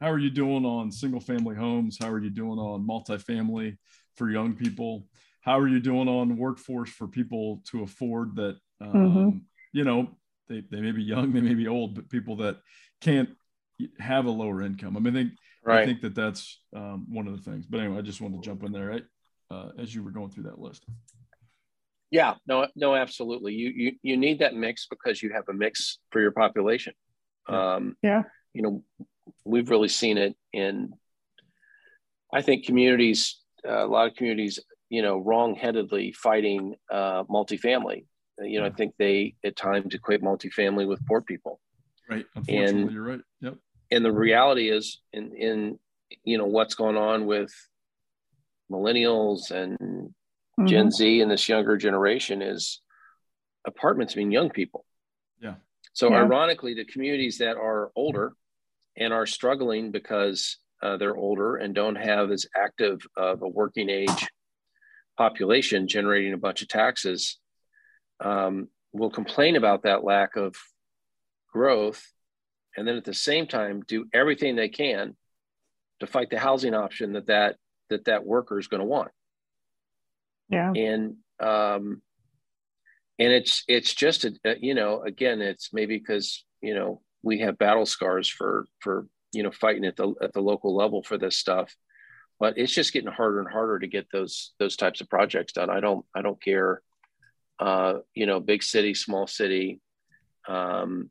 how 0.00 0.10
are 0.10 0.18
you 0.18 0.28
doing 0.28 0.66
on 0.66 0.90
single 0.90 1.20
family 1.20 1.54
homes 1.54 1.98
how 2.00 2.10
are 2.10 2.18
you 2.18 2.30
doing 2.30 2.58
on 2.58 2.84
multifamily 2.84 3.76
for 4.16 4.28
young 4.28 4.56
people 4.56 5.06
how 5.48 5.58
are 5.58 5.68
you 5.68 5.80
doing 5.80 6.08
on 6.08 6.36
workforce 6.36 6.90
for 6.90 7.08
people 7.08 7.62
to 7.70 7.82
afford 7.82 8.36
that 8.36 8.58
Mm-hmm. 8.82 8.96
um, 8.96 9.14
mm-hmm. 9.14 9.38
you 9.72 9.84
know 9.84 10.08
they, 10.48 10.62
they 10.70 10.80
may 10.80 10.92
be 10.92 11.02
young 11.02 11.32
they 11.32 11.40
may 11.40 11.54
be 11.54 11.66
old 11.66 11.94
but 11.94 12.08
people 12.08 12.36
that 12.36 12.58
can't 13.00 13.30
have 13.98 14.26
a 14.26 14.30
lower 14.30 14.62
income 14.62 14.96
i 14.96 15.00
mean 15.00 15.16
I 15.16 15.18
think, 15.18 15.32
right. 15.64 15.82
I 15.82 15.86
think 15.86 16.00
that 16.02 16.14
that's 16.14 16.60
um, 16.74 17.06
one 17.08 17.26
of 17.26 17.36
the 17.36 17.50
things 17.50 17.66
but 17.66 17.80
anyway 17.80 17.98
i 17.98 18.02
just 18.02 18.20
wanted 18.20 18.40
to 18.40 18.48
jump 18.48 18.62
in 18.62 18.72
there 18.72 18.86
right 18.86 19.04
uh, 19.50 19.70
as 19.78 19.92
you 19.92 20.04
were 20.04 20.12
going 20.12 20.30
through 20.30 20.44
that 20.44 20.60
list 20.60 20.84
yeah 22.12 22.34
no 22.46 22.68
no 22.76 22.94
absolutely 22.94 23.54
you 23.54 23.70
you, 23.70 23.92
you 24.02 24.16
need 24.16 24.38
that 24.38 24.54
mix 24.54 24.86
because 24.88 25.20
you 25.22 25.32
have 25.32 25.48
a 25.48 25.52
mix 25.52 25.98
for 26.10 26.20
your 26.20 26.32
population 26.32 26.92
yeah. 27.48 27.74
um 27.74 27.96
yeah 28.02 28.22
you 28.54 28.62
know 28.62 28.84
we've 29.44 29.70
really 29.70 29.88
seen 29.88 30.18
it 30.18 30.36
in 30.52 30.92
i 32.32 32.42
think 32.42 32.64
communities 32.64 33.40
uh, 33.68 33.84
a 33.84 33.88
lot 33.88 34.06
of 34.06 34.14
communities 34.14 34.60
you 34.88 35.02
know 35.02 35.22
wrongheadedly 35.22 36.14
fighting 36.14 36.74
uh, 36.90 37.24
multifamily 37.24 38.04
you 38.42 38.60
know, 38.60 38.66
I 38.66 38.70
think 38.70 38.94
they 38.98 39.34
at 39.44 39.56
times 39.56 39.94
equate 39.94 40.22
multifamily 40.22 40.86
with 40.86 41.04
poor 41.06 41.20
people. 41.20 41.60
Right. 42.08 42.24
Unfortunately, 42.34 42.82
and, 42.82 42.90
you're 42.90 43.02
right. 43.02 43.20
Yep. 43.40 43.54
And 43.90 44.04
the 44.04 44.12
reality 44.12 44.70
is, 44.70 45.00
in 45.12 45.34
in 45.34 45.78
you 46.24 46.38
know 46.38 46.46
what's 46.46 46.74
going 46.74 46.96
on 46.96 47.26
with 47.26 47.52
millennials 48.70 49.50
and 49.50 49.78
mm-hmm. 49.78 50.66
Gen 50.66 50.90
Z 50.90 51.20
and 51.20 51.30
this 51.30 51.48
younger 51.48 51.76
generation 51.76 52.42
is 52.42 52.80
apartments 53.66 54.16
mean 54.16 54.30
young 54.30 54.50
people. 54.50 54.84
Yeah. 55.40 55.54
So 55.92 56.10
yeah. 56.10 56.22
ironically, 56.22 56.74
the 56.74 56.84
communities 56.84 57.38
that 57.38 57.56
are 57.56 57.90
older 57.96 58.34
and 58.96 59.12
are 59.12 59.26
struggling 59.26 59.90
because 59.90 60.58
uh, 60.82 60.96
they're 60.96 61.16
older 61.16 61.56
and 61.56 61.74
don't 61.74 61.96
have 61.96 62.30
as 62.30 62.46
active 62.56 63.00
of 63.16 63.42
a 63.42 63.48
working 63.48 63.90
age 63.90 64.28
population 65.18 65.88
generating 65.88 66.32
a 66.32 66.38
bunch 66.38 66.62
of 66.62 66.68
taxes 66.68 67.38
um, 68.20 68.68
will 68.92 69.10
complain 69.10 69.56
about 69.56 69.82
that 69.82 70.04
lack 70.04 70.36
of 70.36 70.54
growth 71.52 72.02
and 72.76 72.86
then 72.86 72.96
at 72.96 73.04
the 73.04 73.12
same 73.12 73.46
time 73.46 73.82
do 73.86 74.06
everything 74.14 74.54
they 74.54 74.68
can 74.68 75.16
to 76.00 76.06
fight 76.06 76.30
the 76.30 76.38
housing 76.38 76.74
option 76.74 77.14
that 77.14 77.26
that 77.26 77.56
that 77.90 78.04
that 78.04 78.24
worker 78.24 78.58
is 78.58 78.68
going 78.68 78.80
to 78.80 78.86
want. 78.86 79.10
Yeah. 80.48 80.72
And 80.72 81.16
um 81.40 82.02
and 83.18 83.32
it's 83.32 83.64
it's 83.66 83.94
just 83.94 84.24
a, 84.24 84.32
a, 84.44 84.56
you 84.60 84.74
know 84.74 85.02
again 85.02 85.40
it's 85.40 85.72
maybe 85.72 85.98
because 85.98 86.44
you 86.60 86.74
know 86.74 87.00
we 87.22 87.40
have 87.40 87.58
battle 87.58 87.86
scars 87.86 88.28
for 88.28 88.66
for 88.80 89.06
you 89.32 89.42
know 89.42 89.50
fighting 89.50 89.84
at 89.84 89.96
the 89.96 90.14
at 90.22 90.32
the 90.32 90.40
local 90.40 90.74
level 90.74 91.02
for 91.02 91.18
this 91.18 91.36
stuff 91.36 91.74
but 92.40 92.56
it's 92.56 92.72
just 92.72 92.92
getting 92.92 93.10
harder 93.10 93.40
and 93.40 93.50
harder 93.50 93.78
to 93.78 93.86
get 93.86 94.06
those 94.12 94.52
those 94.58 94.76
types 94.76 95.00
of 95.00 95.08
projects 95.08 95.52
done 95.52 95.70
i 95.70 95.80
don't 95.80 96.04
i 96.14 96.22
don't 96.22 96.42
care 96.42 96.82
uh, 97.60 97.98
you 98.14 98.26
know, 98.26 98.40
big 98.40 98.62
city, 98.62 98.94
small 98.94 99.26
city, 99.26 99.80
um, 100.46 101.10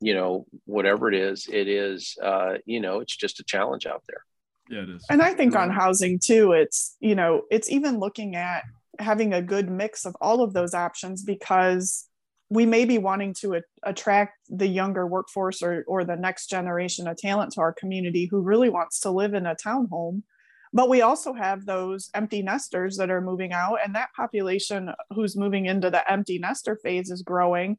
you 0.00 0.14
know, 0.14 0.46
whatever 0.64 1.08
it 1.08 1.14
is, 1.14 1.46
it 1.50 1.68
is, 1.68 2.16
uh, 2.22 2.54
you 2.64 2.80
know, 2.80 3.00
it's 3.00 3.16
just 3.16 3.40
a 3.40 3.44
challenge 3.44 3.86
out 3.86 4.02
there. 4.08 4.24
Yeah, 4.68 4.82
it 4.82 4.96
is. 4.96 5.04
And 5.10 5.22
I 5.22 5.34
think 5.34 5.54
on 5.54 5.70
housing 5.70 6.18
too, 6.18 6.52
it's, 6.52 6.96
you 7.00 7.14
know, 7.14 7.42
it's 7.50 7.70
even 7.70 7.98
looking 7.98 8.36
at 8.36 8.64
having 8.98 9.32
a 9.32 9.42
good 9.42 9.70
mix 9.70 10.04
of 10.04 10.16
all 10.20 10.42
of 10.42 10.52
those 10.52 10.74
options 10.74 11.22
because 11.22 12.06
we 12.48 12.66
may 12.66 12.84
be 12.84 12.98
wanting 12.98 13.34
to 13.34 13.54
a- 13.54 13.62
attract 13.84 14.38
the 14.48 14.66
younger 14.66 15.06
workforce 15.06 15.62
or, 15.62 15.84
or 15.86 16.04
the 16.04 16.16
next 16.16 16.48
generation 16.48 17.06
of 17.06 17.16
talent 17.16 17.52
to 17.52 17.60
our 17.60 17.72
community 17.72 18.26
who 18.26 18.40
really 18.40 18.68
wants 18.68 19.00
to 19.00 19.10
live 19.10 19.34
in 19.34 19.46
a 19.46 19.54
townhome 19.54 20.22
but 20.72 20.88
we 20.88 21.02
also 21.02 21.32
have 21.32 21.66
those 21.66 22.10
empty 22.14 22.42
nesters 22.42 22.96
that 22.98 23.10
are 23.10 23.20
moving 23.20 23.52
out, 23.52 23.78
and 23.84 23.94
that 23.94 24.12
population 24.14 24.92
who's 25.14 25.36
moving 25.36 25.66
into 25.66 25.90
the 25.90 26.10
empty 26.10 26.38
nester 26.38 26.78
phase 26.82 27.10
is 27.10 27.22
growing. 27.22 27.78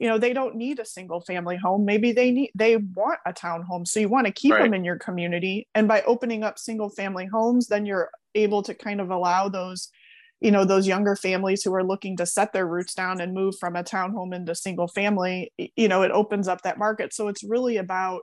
You 0.00 0.08
know, 0.08 0.18
they 0.18 0.32
don't 0.32 0.56
need 0.56 0.78
a 0.80 0.84
single 0.84 1.20
family 1.20 1.56
home. 1.56 1.84
Maybe 1.84 2.12
they 2.12 2.30
need 2.30 2.50
they 2.54 2.76
want 2.76 3.20
a 3.26 3.32
townhome. 3.32 3.86
So 3.86 4.00
you 4.00 4.08
want 4.08 4.26
to 4.26 4.32
keep 4.32 4.52
right. 4.54 4.62
them 4.62 4.74
in 4.74 4.84
your 4.84 4.98
community. 4.98 5.68
And 5.74 5.86
by 5.86 6.02
opening 6.02 6.42
up 6.42 6.58
single 6.58 6.88
family 6.88 7.26
homes, 7.26 7.68
then 7.68 7.86
you're 7.86 8.10
able 8.34 8.62
to 8.62 8.74
kind 8.74 9.00
of 9.00 9.10
allow 9.10 9.48
those 9.48 9.90
you 10.42 10.50
know 10.50 10.64
those 10.64 10.88
younger 10.88 11.14
families 11.14 11.62
who 11.62 11.72
are 11.72 11.84
looking 11.84 12.16
to 12.16 12.26
set 12.26 12.52
their 12.52 12.66
roots 12.66 12.94
down 12.94 13.20
and 13.20 13.32
move 13.32 13.54
from 13.60 13.76
a 13.76 13.84
townhome 13.84 14.34
into 14.34 14.54
single 14.54 14.88
family 14.88 15.52
you 15.76 15.86
know 15.86 16.02
it 16.02 16.10
opens 16.10 16.48
up 16.48 16.62
that 16.62 16.78
market 16.78 17.14
so 17.14 17.28
it's 17.28 17.44
really 17.44 17.76
about 17.76 18.22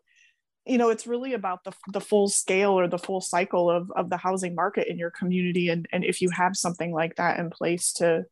you 0.69 0.77
know 0.77 0.89
it's 0.89 1.07
really 1.07 1.33
about 1.33 1.63
the, 1.63 1.73
the 1.91 2.01
full 2.01 2.29
scale 2.29 2.79
or 2.79 2.87
the 2.87 2.97
full 2.97 3.21
cycle 3.21 3.69
of, 3.69 3.91
of 3.95 4.09
the 4.09 4.17
housing 4.17 4.55
market 4.55 4.87
in 4.87 4.97
your 4.97 5.11
community 5.11 5.69
and, 5.69 5.87
and 5.91 6.03
if 6.03 6.21
you 6.21 6.29
have 6.29 6.55
something 6.55 6.93
like 6.93 7.15
that 7.15 7.39
in 7.39 7.49
place 7.49 7.93
to 7.93 8.25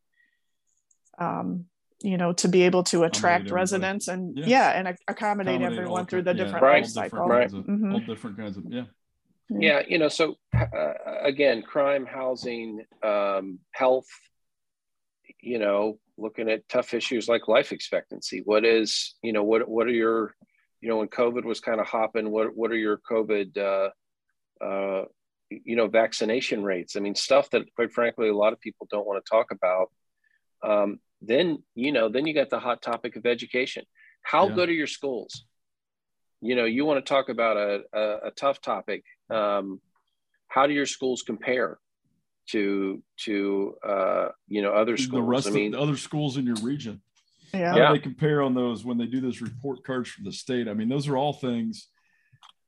um, 1.18 1.66
you 2.02 2.16
know 2.16 2.32
to 2.32 2.48
be 2.48 2.62
able 2.62 2.84
to 2.84 3.02
attract 3.02 3.50
residents 3.50 4.08
and 4.08 4.38
yeah, 4.38 4.46
yeah 4.46 4.70
and 4.70 4.88
accommodate, 5.08 5.56
accommodate 5.56 5.62
everyone 5.62 6.06
through 6.06 6.22
the 6.22 6.34
yeah, 6.34 6.44
different 6.44 6.62
right. 6.62 6.82
life 6.82 6.90
cycle 6.90 7.26
right. 7.26 7.46
Of, 7.46 7.64
mm-hmm. 7.64 7.92
all 7.92 8.00
different 8.00 8.36
kinds 8.36 8.56
of 8.56 8.64
yeah 8.68 8.84
yeah 9.50 9.82
you 9.88 9.98
know 9.98 10.08
so 10.08 10.36
uh, 10.54 10.92
again 11.22 11.62
crime 11.62 12.06
housing 12.06 12.84
um, 13.02 13.58
health 13.72 14.06
you 15.40 15.58
know 15.58 15.98
looking 16.16 16.48
at 16.48 16.68
tough 16.68 16.94
issues 16.94 17.28
like 17.28 17.48
life 17.48 17.72
expectancy 17.72 18.42
what 18.44 18.64
is 18.64 19.14
you 19.22 19.32
know 19.32 19.42
what 19.42 19.68
what 19.68 19.86
are 19.86 19.90
your 19.90 20.34
you 20.80 20.88
know, 20.88 20.98
when 20.98 21.08
COVID 21.08 21.44
was 21.44 21.60
kind 21.60 21.80
of 21.80 21.86
hopping, 21.86 22.30
what 22.30 22.56
what 22.56 22.70
are 22.70 22.76
your 22.76 22.98
COVID, 22.98 23.56
uh, 23.58 24.64
uh, 24.64 25.04
you 25.50 25.76
know, 25.76 25.88
vaccination 25.88 26.62
rates? 26.62 26.96
I 26.96 27.00
mean, 27.00 27.14
stuff 27.14 27.50
that, 27.50 27.72
quite 27.74 27.92
frankly, 27.92 28.28
a 28.28 28.36
lot 28.36 28.52
of 28.52 28.60
people 28.60 28.86
don't 28.90 29.06
want 29.06 29.24
to 29.24 29.28
talk 29.28 29.50
about. 29.50 29.90
Um, 30.62 31.00
then 31.20 31.62
you 31.74 31.92
know, 31.92 32.08
then 32.08 32.26
you 32.26 32.34
got 32.34 32.50
the 32.50 32.60
hot 32.60 32.82
topic 32.82 33.16
of 33.16 33.26
education. 33.26 33.84
How 34.22 34.48
yeah. 34.48 34.54
good 34.54 34.68
are 34.68 34.74
your 34.74 34.86
schools? 34.86 35.44
You 36.40 36.54
know, 36.54 36.64
you 36.64 36.84
want 36.84 37.04
to 37.04 37.08
talk 37.08 37.28
about 37.28 37.56
a, 37.56 37.80
a, 37.92 38.28
a 38.28 38.30
tough 38.30 38.60
topic. 38.60 39.02
Um, 39.28 39.80
how 40.46 40.66
do 40.68 40.72
your 40.72 40.86
schools 40.86 41.22
compare 41.22 41.78
to 42.50 43.02
to 43.24 43.74
uh, 43.86 44.28
you 44.46 44.62
know 44.62 44.72
other 44.72 44.96
schools? 44.96 45.20
The 45.20 45.22
rest 45.22 45.48
I 45.48 45.50
mean, 45.50 45.74
of 45.74 45.80
the 45.80 45.84
other 45.84 45.96
schools 45.96 46.36
in 46.36 46.46
your 46.46 46.56
region 46.56 47.02
yeah. 47.52 47.72
how 47.72 47.88
do 47.88 47.94
they 47.94 48.02
compare 48.02 48.42
on 48.42 48.54
those 48.54 48.84
when 48.84 48.98
they 48.98 49.06
do 49.06 49.20
those 49.20 49.40
report 49.40 49.84
cards 49.84 50.10
from 50.10 50.24
the 50.24 50.32
state? 50.32 50.68
I 50.68 50.74
mean, 50.74 50.88
those 50.88 51.08
are 51.08 51.16
all 51.16 51.32
things 51.32 51.88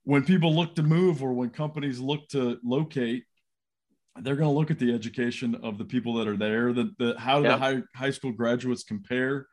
when 0.04 0.24
people 0.24 0.54
look 0.54 0.74
to 0.76 0.82
move 0.82 1.22
or 1.22 1.32
when 1.32 1.50
companies 1.50 2.00
look 2.00 2.28
to 2.28 2.58
locate, 2.64 3.24
they're 4.22 4.36
going 4.36 4.48
to 4.48 4.58
look 4.58 4.70
at 4.70 4.78
the 4.78 4.92
education 4.92 5.54
of 5.62 5.78
the 5.78 5.84
people 5.84 6.14
that 6.14 6.26
are 6.26 6.36
there. 6.36 6.72
The, 6.72 6.90
the 6.98 7.14
how 7.18 7.38
do 7.38 7.44
yeah. 7.44 7.56
the 7.56 7.58
high, 7.58 7.82
high 7.94 8.10
school 8.10 8.32
graduates 8.32 8.82
compare 8.82 9.46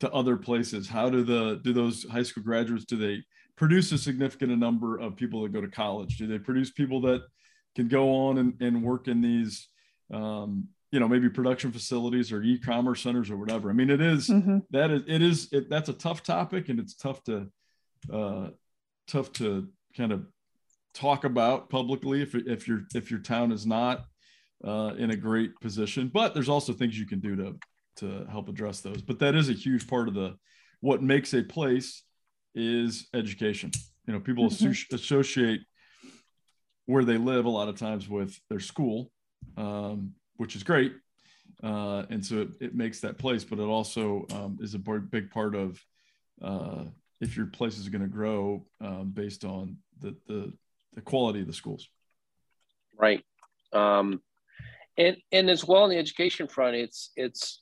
to 0.00 0.10
other 0.10 0.36
places? 0.36 0.88
How 0.88 1.10
do 1.10 1.22
the 1.22 1.60
do 1.62 1.72
those 1.72 2.04
high 2.10 2.22
school 2.22 2.42
graduates 2.42 2.84
do 2.84 2.96
they 2.96 3.22
produce 3.56 3.92
a 3.92 3.98
significant 3.98 4.56
number 4.58 4.98
of 4.98 5.16
people 5.16 5.42
that 5.42 5.52
go 5.52 5.60
to 5.60 5.68
college? 5.68 6.18
Do 6.18 6.26
they 6.26 6.38
produce 6.38 6.70
people 6.70 7.00
that 7.02 7.22
can 7.76 7.88
go 7.88 8.12
on 8.12 8.38
and, 8.38 8.54
and 8.60 8.82
work 8.82 9.06
in 9.06 9.20
these 9.20 9.68
um, 10.12 10.68
you 10.92 11.00
know 11.00 11.08
maybe 11.08 11.28
production 11.28 11.70
facilities 11.70 12.32
or 12.32 12.42
e-commerce 12.42 13.02
centers 13.02 13.30
or 13.30 13.36
whatever 13.36 13.70
i 13.70 13.72
mean 13.72 13.90
it 13.90 14.00
is, 14.00 14.28
mm-hmm. 14.28 14.58
that 14.70 14.90
is 14.90 15.02
it 15.06 15.22
is 15.22 15.48
it, 15.52 15.70
that's 15.70 15.88
a 15.88 15.94
tough 15.94 16.22
topic 16.22 16.68
and 16.68 16.80
it's 16.80 16.94
tough 16.94 17.22
to 17.24 17.46
uh 18.12 18.48
tough 19.06 19.32
to 19.32 19.68
kind 19.96 20.12
of 20.12 20.26
talk 20.94 21.24
about 21.24 21.70
publicly 21.70 22.22
if, 22.22 22.34
if 22.34 22.66
your 22.66 22.82
if 22.94 23.10
your 23.10 23.20
town 23.20 23.52
is 23.52 23.66
not 23.66 24.04
uh, 24.64 24.92
in 24.98 25.10
a 25.10 25.16
great 25.16 25.58
position. 25.60 26.10
But 26.12 26.34
there's 26.34 26.48
also 26.48 26.72
things 26.72 26.98
you 26.98 27.06
can 27.06 27.20
do 27.20 27.36
to 27.36 27.56
to 27.96 28.26
help 28.30 28.48
address 28.48 28.80
those. 28.80 29.02
But 29.02 29.18
that 29.20 29.34
is 29.34 29.48
a 29.48 29.54
huge 29.54 29.86
part 29.86 30.08
of 30.08 30.14
the 30.14 30.36
what 30.80 31.02
makes 31.02 31.34
a 31.34 31.42
place 31.42 32.02
is 32.54 33.08
education. 33.14 33.70
You 34.06 34.14
know, 34.14 34.20
people 34.20 34.48
mm-hmm. 34.48 34.94
associate 34.94 35.60
where 36.86 37.04
they 37.04 37.18
live 37.18 37.44
a 37.44 37.50
lot 37.50 37.68
of 37.68 37.78
times 37.78 38.08
with 38.08 38.36
their 38.48 38.58
school, 38.58 39.12
um, 39.56 40.14
which 40.40 40.56
is 40.56 40.62
great. 40.62 40.94
Uh, 41.62 42.04
and 42.08 42.24
so 42.24 42.38
it, 42.38 42.48
it, 42.62 42.74
makes 42.74 43.00
that 43.00 43.18
place, 43.18 43.44
but 43.44 43.58
it 43.58 43.64
also 43.64 44.24
um, 44.32 44.58
is 44.62 44.72
a 44.74 44.78
big 44.78 45.30
part 45.30 45.54
of 45.54 45.78
uh, 46.40 46.84
if 47.20 47.36
your 47.36 47.44
place 47.44 47.76
is 47.76 47.90
going 47.90 48.00
to 48.00 48.08
grow 48.08 48.64
um, 48.80 49.10
based 49.14 49.44
on 49.44 49.76
the, 50.00 50.16
the, 50.26 50.50
the 50.94 51.02
quality 51.02 51.42
of 51.42 51.46
the 51.46 51.52
schools. 51.52 51.86
Right. 52.98 53.22
Um, 53.74 54.22
and, 54.96 55.18
and 55.30 55.50
as 55.50 55.62
well 55.62 55.82
on 55.82 55.90
the 55.90 55.98
education 55.98 56.48
front, 56.48 56.74
it's, 56.74 57.10
it's, 57.16 57.60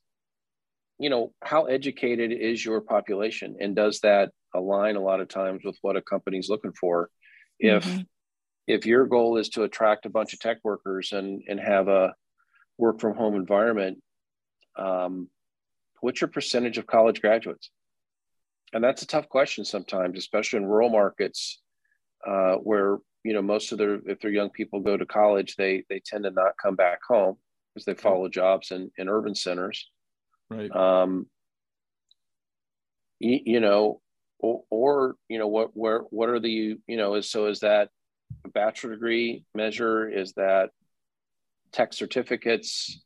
you 1.01 1.11
know, 1.11 1.33
how 1.43 1.65
educated 1.65 2.31
is 2.31 2.65
your 2.65 2.81
population 2.81 3.57
and 3.59 3.75
does 3.75 3.99
that 4.01 4.31
align 4.55 4.95
a 4.95 5.03
lot 5.03 5.21
of 5.21 5.27
times 5.27 5.63
with 5.65 5.77
what 5.83 5.97
a 5.97 6.03
company's 6.03 6.49
looking 6.49 6.75
for? 6.81 7.11
If, 7.59 7.85
mm-hmm. 7.85 8.03
if 8.69 8.87
your 8.87 9.07
goal 9.07 9.37
is 9.37 9.49
to 9.51 9.65
attract 9.65 10.07
a 10.07 10.11
bunch 10.11 10.33
of 10.33 10.39
tech 10.39 10.59
workers 10.63 11.11
and, 11.11 11.43
and 11.49 11.59
have 11.59 11.89
a 11.89 12.15
work 12.79 13.01
from 13.01 13.15
home 13.17 13.35
environment, 13.35 13.99
um, 14.77 15.29
what's 16.01 16.21
your 16.21 16.29
percentage 16.29 16.79
of 16.79 16.87
college 16.87 17.21
graduates? 17.21 17.71
and 18.73 18.85
that's 18.85 19.03
a 19.03 19.07
tough 19.07 19.29
question 19.29 19.65
sometimes, 19.65 20.19
especially 20.19 20.59
in 20.59 20.67
rural 20.67 20.91
markets 20.91 21.61
uh, 22.27 22.55
where 22.57 22.99
you 23.25 23.33
know 23.33 23.43
most 23.43 23.73
of 23.73 23.79
their 23.79 24.01
if 24.07 24.21
their 24.21 24.31
young 24.31 24.51
people 24.51 24.81
go 24.81 24.97
to 24.97 25.07
college, 25.07 25.57
they 25.57 25.85
they 25.89 26.01
tend 26.05 26.25
to 26.25 26.31
not 26.31 26.53
come 26.61 26.77
back 26.77 27.01
home 27.07 27.37
because 27.75 27.85
they 27.85 27.95
follow 27.95 28.29
jobs 28.29 28.71
in, 28.71 28.91
in 28.99 29.09
urban 29.09 29.35
centers. 29.35 29.89
Right. 30.51 30.75
Um, 30.75 31.27
you, 33.19 33.41
you 33.45 33.61
know, 33.61 34.01
or, 34.39 34.63
or, 34.71 35.17
you 35.29 35.39
know 35.39 35.49
what 35.49 35.71
where 35.75 36.01
what 36.11 36.29
are 36.29 36.41
the 36.41 36.77
you 36.87 36.97
know 36.97 37.15
is 37.15 37.31
so 37.31 37.47
is 37.47 37.61
that 37.61 37.89
a 38.45 38.49
bachelor 38.49 38.93
degree 38.93 39.45
measure? 39.55 40.09
Is 40.09 40.35
that 40.35 40.71
tech 41.73 41.93
certificates? 41.93 43.03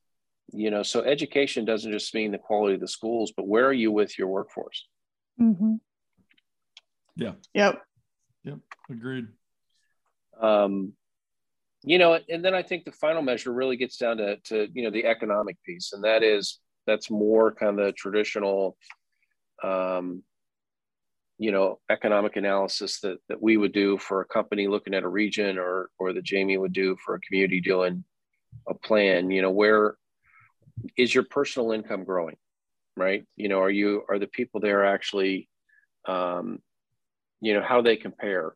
You 0.52 0.70
know, 0.70 0.82
so 0.82 1.00
education 1.00 1.64
doesn't 1.64 1.92
just 1.92 2.14
mean 2.14 2.32
the 2.32 2.38
quality 2.38 2.74
of 2.74 2.80
the 2.80 2.88
schools, 2.88 3.32
but 3.34 3.46
where 3.46 3.66
are 3.66 3.72
you 3.72 3.90
with 3.90 4.18
your 4.18 4.28
workforce? 4.28 4.86
Mm-hmm. 5.40 5.74
Yeah. 7.16 7.32
Yep. 7.54 7.82
Yep. 8.44 8.58
Agreed. 8.90 9.28
Um, 10.40 10.92
you 11.84 11.98
know, 11.98 12.18
and 12.28 12.44
then 12.44 12.54
I 12.54 12.62
think 12.62 12.84
the 12.84 12.92
final 12.92 13.22
measure 13.22 13.52
really 13.52 13.76
gets 13.76 13.96
down 13.96 14.18
to, 14.18 14.36
to 14.36 14.68
you 14.72 14.84
know 14.84 14.90
the 14.90 15.06
economic 15.06 15.56
piece, 15.64 15.92
and 15.92 16.04
that 16.04 16.22
is 16.22 16.60
that's 16.86 17.10
more 17.10 17.52
kind 17.52 17.78
of 17.78 17.86
the 17.86 17.92
traditional, 17.92 18.76
um, 19.62 20.22
you 21.38 21.50
know, 21.50 21.80
economic 21.90 22.36
analysis 22.36 23.00
that 23.00 23.18
that 23.28 23.42
we 23.42 23.56
would 23.56 23.72
do 23.72 23.98
for 23.98 24.20
a 24.20 24.26
company 24.26 24.68
looking 24.68 24.94
at 24.94 25.02
a 25.02 25.08
region, 25.08 25.58
or 25.58 25.90
or 25.98 26.12
that 26.12 26.24
Jamie 26.24 26.58
would 26.58 26.72
do 26.72 26.96
for 27.04 27.16
a 27.16 27.20
community 27.20 27.60
doing 27.60 28.04
a 28.68 28.74
plan. 28.74 29.30
You 29.30 29.42
know, 29.42 29.50
where 29.50 29.96
is 30.96 31.14
your 31.14 31.24
personal 31.24 31.72
income 31.72 32.04
growing? 32.04 32.36
right? 32.96 33.24
You 33.36 33.48
know, 33.48 33.60
are 33.60 33.70
you 33.70 34.04
are 34.08 34.18
the 34.18 34.26
people 34.26 34.60
there 34.60 34.84
actually, 34.84 35.48
um, 36.06 36.60
you 37.40 37.54
know, 37.54 37.62
how 37.62 37.82
they 37.82 37.96
compare 37.96 38.54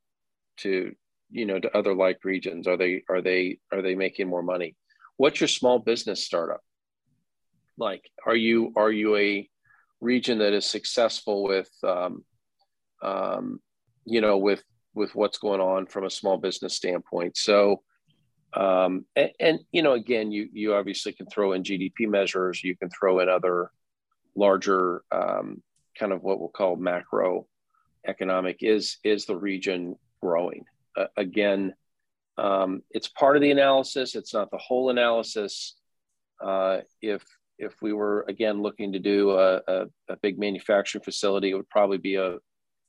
to 0.58 0.94
you 1.30 1.46
know 1.46 1.58
to 1.58 1.76
other 1.76 1.94
like 1.94 2.24
regions? 2.24 2.66
Are 2.66 2.76
they 2.76 3.02
are 3.08 3.22
they 3.22 3.58
are 3.72 3.82
they 3.82 3.94
making 3.94 4.28
more 4.28 4.42
money? 4.42 4.76
What's 5.16 5.40
your 5.40 5.48
small 5.48 5.78
business 5.78 6.24
startup 6.24 6.60
like? 7.78 8.10
Are 8.24 8.36
you 8.36 8.72
are 8.76 8.92
you 8.92 9.16
a 9.16 9.48
region 10.00 10.38
that 10.38 10.52
is 10.52 10.66
successful 10.66 11.44
with, 11.44 11.70
um, 11.82 12.24
um, 13.02 13.60
you 14.04 14.20
know, 14.20 14.38
with 14.38 14.62
with 14.94 15.14
what's 15.14 15.38
going 15.38 15.60
on 15.60 15.86
from 15.86 16.04
a 16.04 16.10
small 16.10 16.36
business 16.36 16.74
standpoint? 16.76 17.36
So. 17.36 17.82
Um, 18.56 19.04
and, 19.14 19.30
and, 19.38 19.58
you 19.70 19.82
know 19.82 19.92
again 19.92 20.32
you 20.32 20.48
you 20.50 20.74
obviously 20.74 21.12
can 21.12 21.26
throw 21.26 21.52
in 21.52 21.62
gdp 21.62 22.08
measures 22.08 22.64
you 22.64 22.74
can 22.74 22.88
throw 22.88 23.20
in 23.20 23.28
other 23.28 23.70
larger 24.34 25.02
um, 25.12 25.62
kind 25.98 26.12
of 26.12 26.22
what 26.22 26.40
we'll 26.40 26.48
call 26.48 26.76
macro 26.76 27.46
economic 28.06 28.58
is 28.62 28.98
is 29.04 29.26
the 29.26 29.36
region 29.36 29.96
growing? 30.22 30.64
Uh, 30.96 31.06
again 31.16 31.74
um, 32.38 32.82
it's 32.90 33.08
part 33.08 33.36
of 33.36 33.42
the 33.42 33.50
analysis 33.50 34.14
it's 34.14 34.32
not 34.32 34.50
the 34.50 34.58
whole 34.58 34.90
analysis. 34.90 35.74
Uh, 36.40 36.80
if 37.02 37.24
if 37.58 37.74
we 37.80 37.92
were 37.92 38.24
again 38.28 38.60
looking 38.62 38.92
to 38.92 38.98
do 38.98 39.30
a, 39.32 39.60
a, 39.66 39.86
a, 40.10 40.16
big 40.20 40.38
manufacturing 40.38 41.02
facility 41.02 41.50
it 41.50 41.54
would 41.54 41.68
probably 41.70 41.96
be 41.96 42.16
a, 42.16 42.36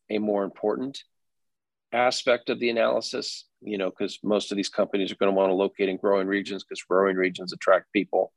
a 0.09 0.17
more 0.17 0.43
important 0.43 1.01
aspect 1.93 2.49
of 2.49 2.59
the 2.59 2.69
analysis 2.69 3.45
you 3.61 3.77
know 3.77 3.89
because 3.89 4.19
most 4.23 4.51
of 4.51 4.57
these 4.57 4.69
companies 4.69 5.11
are 5.11 5.15
going 5.15 5.31
to 5.31 5.35
want 5.35 5.49
to 5.49 5.53
locate 5.55 5.89
in 5.89 5.97
growing 5.97 6.27
regions 6.27 6.63
because 6.63 6.81
growing 6.83 7.15
regions 7.15 7.53
attract 7.53 7.91
people 7.93 8.33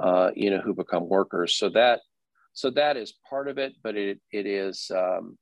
uh, 0.00 0.30
you 0.34 0.50
know 0.50 0.60
who 0.60 0.74
become 0.74 1.08
workers 1.08 1.56
so 1.56 1.68
that 1.68 2.00
so 2.54 2.70
that 2.70 2.96
is 2.96 3.12
part 3.28 3.48
of 3.48 3.58
it, 3.58 3.74
but 3.82 3.96
it 3.96 4.20
it 4.32 4.46
is 4.46 4.90
um, 4.94 5.36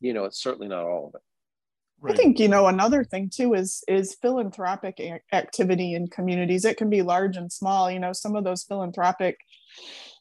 you 0.00 0.12
know 0.12 0.24
it's 0.24 0.42
certainly 0.42 0.68
not 0.68 0.84
all 0.84 1.06
of 1.06 1.14
it. 1.14 1.22
Right. 2.00 2.12
I 2.12 2.16
think 2.16 2.38
you 2.38 2.48
know 2.48 2.66
another 2.66 3.04
thing 3.04 3.30
too 3.30 3.54
is 3.54 3.82
is 3.88 4.16
philanthropic 4.20 5.00
activity 5.32 5.94
in 5.94 6.08
communities. 6.08 6.64
It 6.64 6.76
can 6.76 6.90
be 6.90 7.02
large 7.02 7.36
and 7.36 7.50
small. 7.50 7.90
You 7.90 7.98
know, 7.98 8.12
some 8.12 8.36
of 8.36 8.44
those 8.44 8.64
philanthropic 8.64 9.38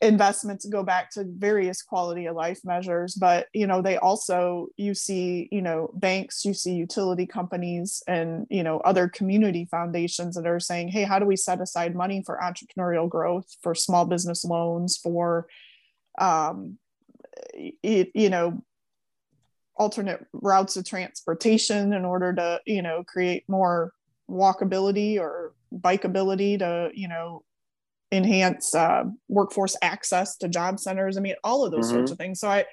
investments 0.01 0.65
go 0.65 0.83
back 0.83 1.09
to 1.11 1.25
various 1.27 1.81
quality 1.81 2.27
of 2.27 2.35
life 2.35 2.59
measures, 2.63 3.15
but 3.15 3.47
you 3.53 3.67
know 3.67 3.81
they 3.81 3.97
also 3.97 4.67
you 4.77 4.93
see 4.93 5.49
you 5.51 5.61
know 5.61 5.91
banks, 5.95 6.45
you 6.45 6.53
see 6.53 6.73
utility 6.73 7.25
companies, 7.25 8.01
and 8.07 8.47
you 8.49 8.63
know 8.63 8.77
other 8.79 9.09
community 9.09 9.67
foundations 9.69 10.35
that 10.35 10.47
are 10.47 10.61
saying, 10.61 10.87
hey, 10.87 11.03
how 11.03 11.19
do 11.19 11.25
we 11.25 11.35
set 11.35 11.59
aside 11.59 11.93
money 11.93 12.23
for 12.25 12.39
entrepreneurial 12.41 13.09
growth, 13.09 13.47
for 13.61 13.75
small 13.75 14.05
business 14.05 14.45
loans, 14.45 14.95
for 14.95 15.45
um, 16.19 16.77
it, 17.53 18.11
you 18.13 18.29
know 18.29 18.63
alternate 19.77 20.25
routes 20.33 20.77
of 20.77 20.85
transportation 20.85 21.93
in 21.93 22.05
order 22.05 22.33
to 22.33 22.61
you 22.65 22.81
know 22.81 23.03
create 23.03 23.43
more 23.47 23.91
walkability 24.29 25.19
or 25.19 25.53
bikeability 25.73 26.57
to 26.59 26.89
you 26.93 27.07
know 27.07 27.43
enhance 28.11 28.73
uh, 28.73 29.03
workforce 29.27 29.75
access 29.81 30.37
to 30.37 30.47
job 30.47 30.79
centers 30.79 31.17
i 31.17 31.19
mean 31.19 31.35
all 31.43 31.65
of 31.65 31.71
those 31.71 31.87
mm-hmm. 31.87 31.97
sorts 31.97 32.11
of 32.11 32.17
things 32.17 32.39
so 32.39 32.47
i 32.47 32.65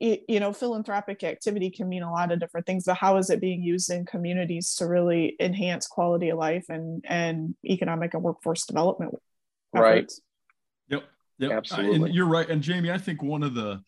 you 0.00 0.38
know 0.38 0.52
philanthropic 0.52 1.24
activity 1.24 1.70
can 1.70 1.88
mean 1.88 2.04
a 2.04 2.10
lot 2.10 2.30
of 2.30 2.38
different 2.38 2.64
things 2.64 2.84
but 2.84 2.94
how 2.94 3.16
is 3.16 3.30
it 3.30 3.40
being 3.40 3.62
used 3.62 3.90
in 3.90 4.06
communities 4.06 4.74
to 4.76 4.86
really 4.86 5.34
enhance 5.40 5.88
quality 5.88 6.28
of 6.28 6.38
life 6.38 6.66
and 6.68 7.04
and 7.06 7.54
economic 7.64 8.14
and 8.14 8.22
workforce 8.22 8.64
development 8.64 9.12
efforts? 9.74 9.90
right 9.90 10.12
yep 10.88 11.02
Yep. 11.38 11.52
Absolutely. 11.52 12.06
And 12.06 12.14
you're 12.14 12.26
right. 12.26 12.48
And 12.48 12.62
Jamie, 12.62 12.90
I 12.90 12.98
think 12.98 13.22
one 13.22 13.42
of 13.42 13.54
the 13.54 13.80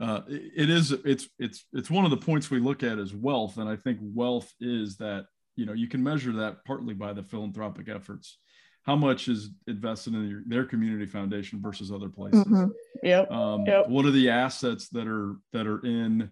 uh, 0.00 0.22
it 0.28 0.70
is 0.70 0.90
it's 1.04 1.28
it's 1.38 1.66
it's 1.72 1.90
one 1.90 2.04
of 2.04 2.10
the 2.10 2.16
points 2.16 2.50
we 2.50 2.58
look 2.58 2.82
at 2.82 2.98
is 2.98 3.14
wealth, 3.14 3.58
and 3.58 3.68
I 3.68 3.76
think 3.76 3.98
wealth 4.02 4.52
is 4.60 4.96
that 4.96 5.26
you 5.56 5.66
know 5.66 5.72
you 5.72 5.86
can 5.86 6.02
measure 6.02 6.32
that 6.32 6.64
partly 6.64 6.94
by 6.94 7.12
the 7.12 7.22
philanthropic 7.22 7.88
efforts. 7.88 8.38
How 8.82 8.96
much 8.96 9.28
is 9.28 9.50
invested 9.66 10.14
in 10.14 10.28
your, 10.28 10.42
their 10.46 10.64
community 10.64 11.06
foundation 11.06 11.62
versus 11.62 11.90
other 11.90 12.10
places? 12.10 12.44
Mm-hmm. 12.44 12.66
Yep. 13.02 13.30
Um, 13.30 13.64
yep. 13.66 13.88
What 13.88 14.04
are 14.04 14.10
the 14.10 14.28
assets 14.28 14.88
that 14.90 15.06
are 15.06 15.36
that 15.52 15.66
are 15.66 15.80
in 15.86 16.28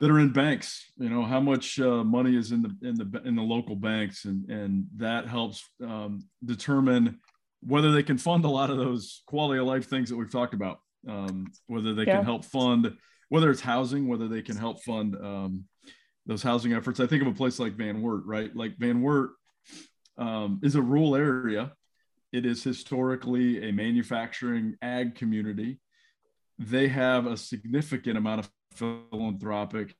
that 0.00 0.10
are 0.10 0.18
in 0.18 0.32
banks? 0.32 0.90
You 0.96 1.10
know, 1.10 1.24
how 1.24 1.40
much 1.40 1.78
uh, 1.78 2.02
money 2.02 2.34
is 2.34 2.50
in 2.50 2.62
the 2.62 2.88
in 2.88 2.94
the 2.94 3.22
in 3.26 3.36
the 3.36 3.42
local 3.42 3.76
banks, 3.76 4.24
and 4.24 4.48
and 4.50 4.86
that 4.96 5.28
helps 5.28 5.64
um, 5.84 6.20
determine 6.44 7.20
whether 7.60 7.92
they 7.92 8.02
can 8.02 8.16
fund 8.18 8.44
a 8.44 8.48
lot 8.48 8.70
of 8.70 8.78
those 8.78 9.22
quality 9.26 9.60
of 9.60 9.66
life 9.66 9.86
things 9.88 10.08
that 10.08 10.16
we've 10.16 10.32
talked 10.32 10.54
about, 10.54 10.78
um, 11.06 11.46
whether 11.66 11.94
they 11.94 12.04
yeah. 12.04 12.16
can 12.16 12.24
help 12.24 12.44
fund, 12.44 12.96
whether 13.28 13.50
it's 13.50 13.60
housing, 13.60 14.08
whether 14.08 14.28
they 14.28 14.42
can 14.42 14.56
help 14.56 14.82
fund 14.82 15.16
um, 15.16 15.64
those 16.26 16.42
housing 16.42 16.72
efforts. 16.72 17.00
I 17.00 17.06
think 17.06 17.22
of 17.22 17.28
a 17.28 17.32
place 17.32 17.58
like 17.58 17.74
Van 17.74 18.02
Wert, 18.02 18.24
right? 18.26 18.54
Like 18.54 18.76
Van 18.78 19.00
Wert 19.00 19.30
um, 20.16 20.60
is 20.62 20.74
a 20.74 20.82
rural 20.82 21.14
area. 21.14 21.72
It 22.32 22.44
is 22.44 22.62
historically 22.62 23.68
a 23.68 23.72
manufacturing 23.72 24.76
ag 24.82 25.14
community. 25.14 25.80
They 26.58 26.88
have 26.88 27.26
a 27.26 27.36
significant 27.36 28.18
amount 28.18 28.40
of 28.40 28.50
philanthropic 28.74 29.94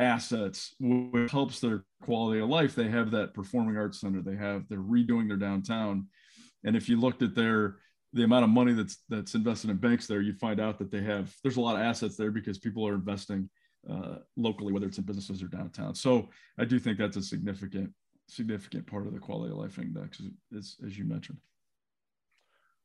assets 0.00 0.74
which 0.80 1.30
helps 1.30 1.60
their 1.60 1.84
quality 2.02 2.40
of 2.40 2.48
life 2.48 2.74
they 2.74 2.88
have 2.88 3.10
that 3.10 3.34
performing 3.34 3.76
arts 3.76 4.00
center 4.00 4.22
they 4.22 4.34
have 4.34 4.66
they're 4.68 4.78
redoing 4.78 5.28
their 5.28 5.36
downtown 5.36 6.06
and 6.64 6.74
if 6.74 6.88
you 6.88 6.98
looked 6.98 7.22
at 7.22 7.34
their 7.34 7.76
the 8.12 8.24
amount 8.24 8.44
of 8.44 8.50
money 8.50 8.72
that's 8.72 8.98
that's 9.08 9.34
invested 9.34 9.70
in 9.70 9.76
banks 9.76 10.06
there, 10.06 10.20
you 10.20 10.34
find 10.34 10.60
out 10.60 10.78
that 10.78 10.90
they 10.90 11.02
have 11.02 11.34
there's 11.42 11.56
a 11.56 11.60
lot 11.60 11.76
of 11.76 11.82
assets 11.82 12.16
there 12.16 12.30
because 12.30 12.58
people 12.58 12.86
are 12.86 12.94
investing 12.94 13.48
uh, 13.88 14.16
locally, 14.36 14.72
whether 14.72 14.86
it's 14.86 14.98
in 14.98 15.04
businesses 15.04 15.42
or 15.42 15.46
downtown. 15.46 15.94
So 15.94 16.28
I 16.58 16.64
do 16.64 16.78
think 16.78 16.98
that's 16.98 17.16
a 17.16 17.22
significant 17.22 17.92
significant 18.28 18.86
part 18.86 19.06
of 19.06 19.12
the 19.12 19.18
quality 19.18 19.52
of 19.52 19.58
life 19.58 19.78
index, 19.78 20.20
as, 20.56 20.76
as 20.86 20.96
you 20.96 21.04
mentioned. 21.04 21.38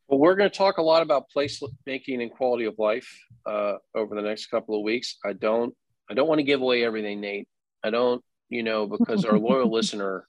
Well, 0.08 0.20
we're 0.20 0.36
going 0.36 0.50
to 0.50 0.56
talk 0.56 0.78
a 0.78 0.84
lot 0.84 1.02
about 1.02 1.30
place 1.30 1.62
making 1.86 2.22
and 2.22 2.32
quality 2.32 2.66
of 2.66 2.76
life 2.78 3.08
uh, 3.46 3.76
over 3.96 4.16
the 4.16 4.22
next 4.22 4.48
couple 4.48 4.76
of 4.76 4.84
weeks. 4.84 5.18
I 5.26 5.34
don't, 5.34 5.74
I 6.10 6.14
don't 6.14 6.28
want 6.28 6.40
to 6.40 6.44
give 6.44 6.62
away 6.62 6.84
everything, 6.84 7.22
Nate. 7.22 7.48
I 7.84 7.90
don't, 7.90 8.24
you 8.50 8.62
know, 8.62 8.86
because 8.86 9.26
our 9.26 9.38
loyal 9.38 9.72
listener. 9.72 10.28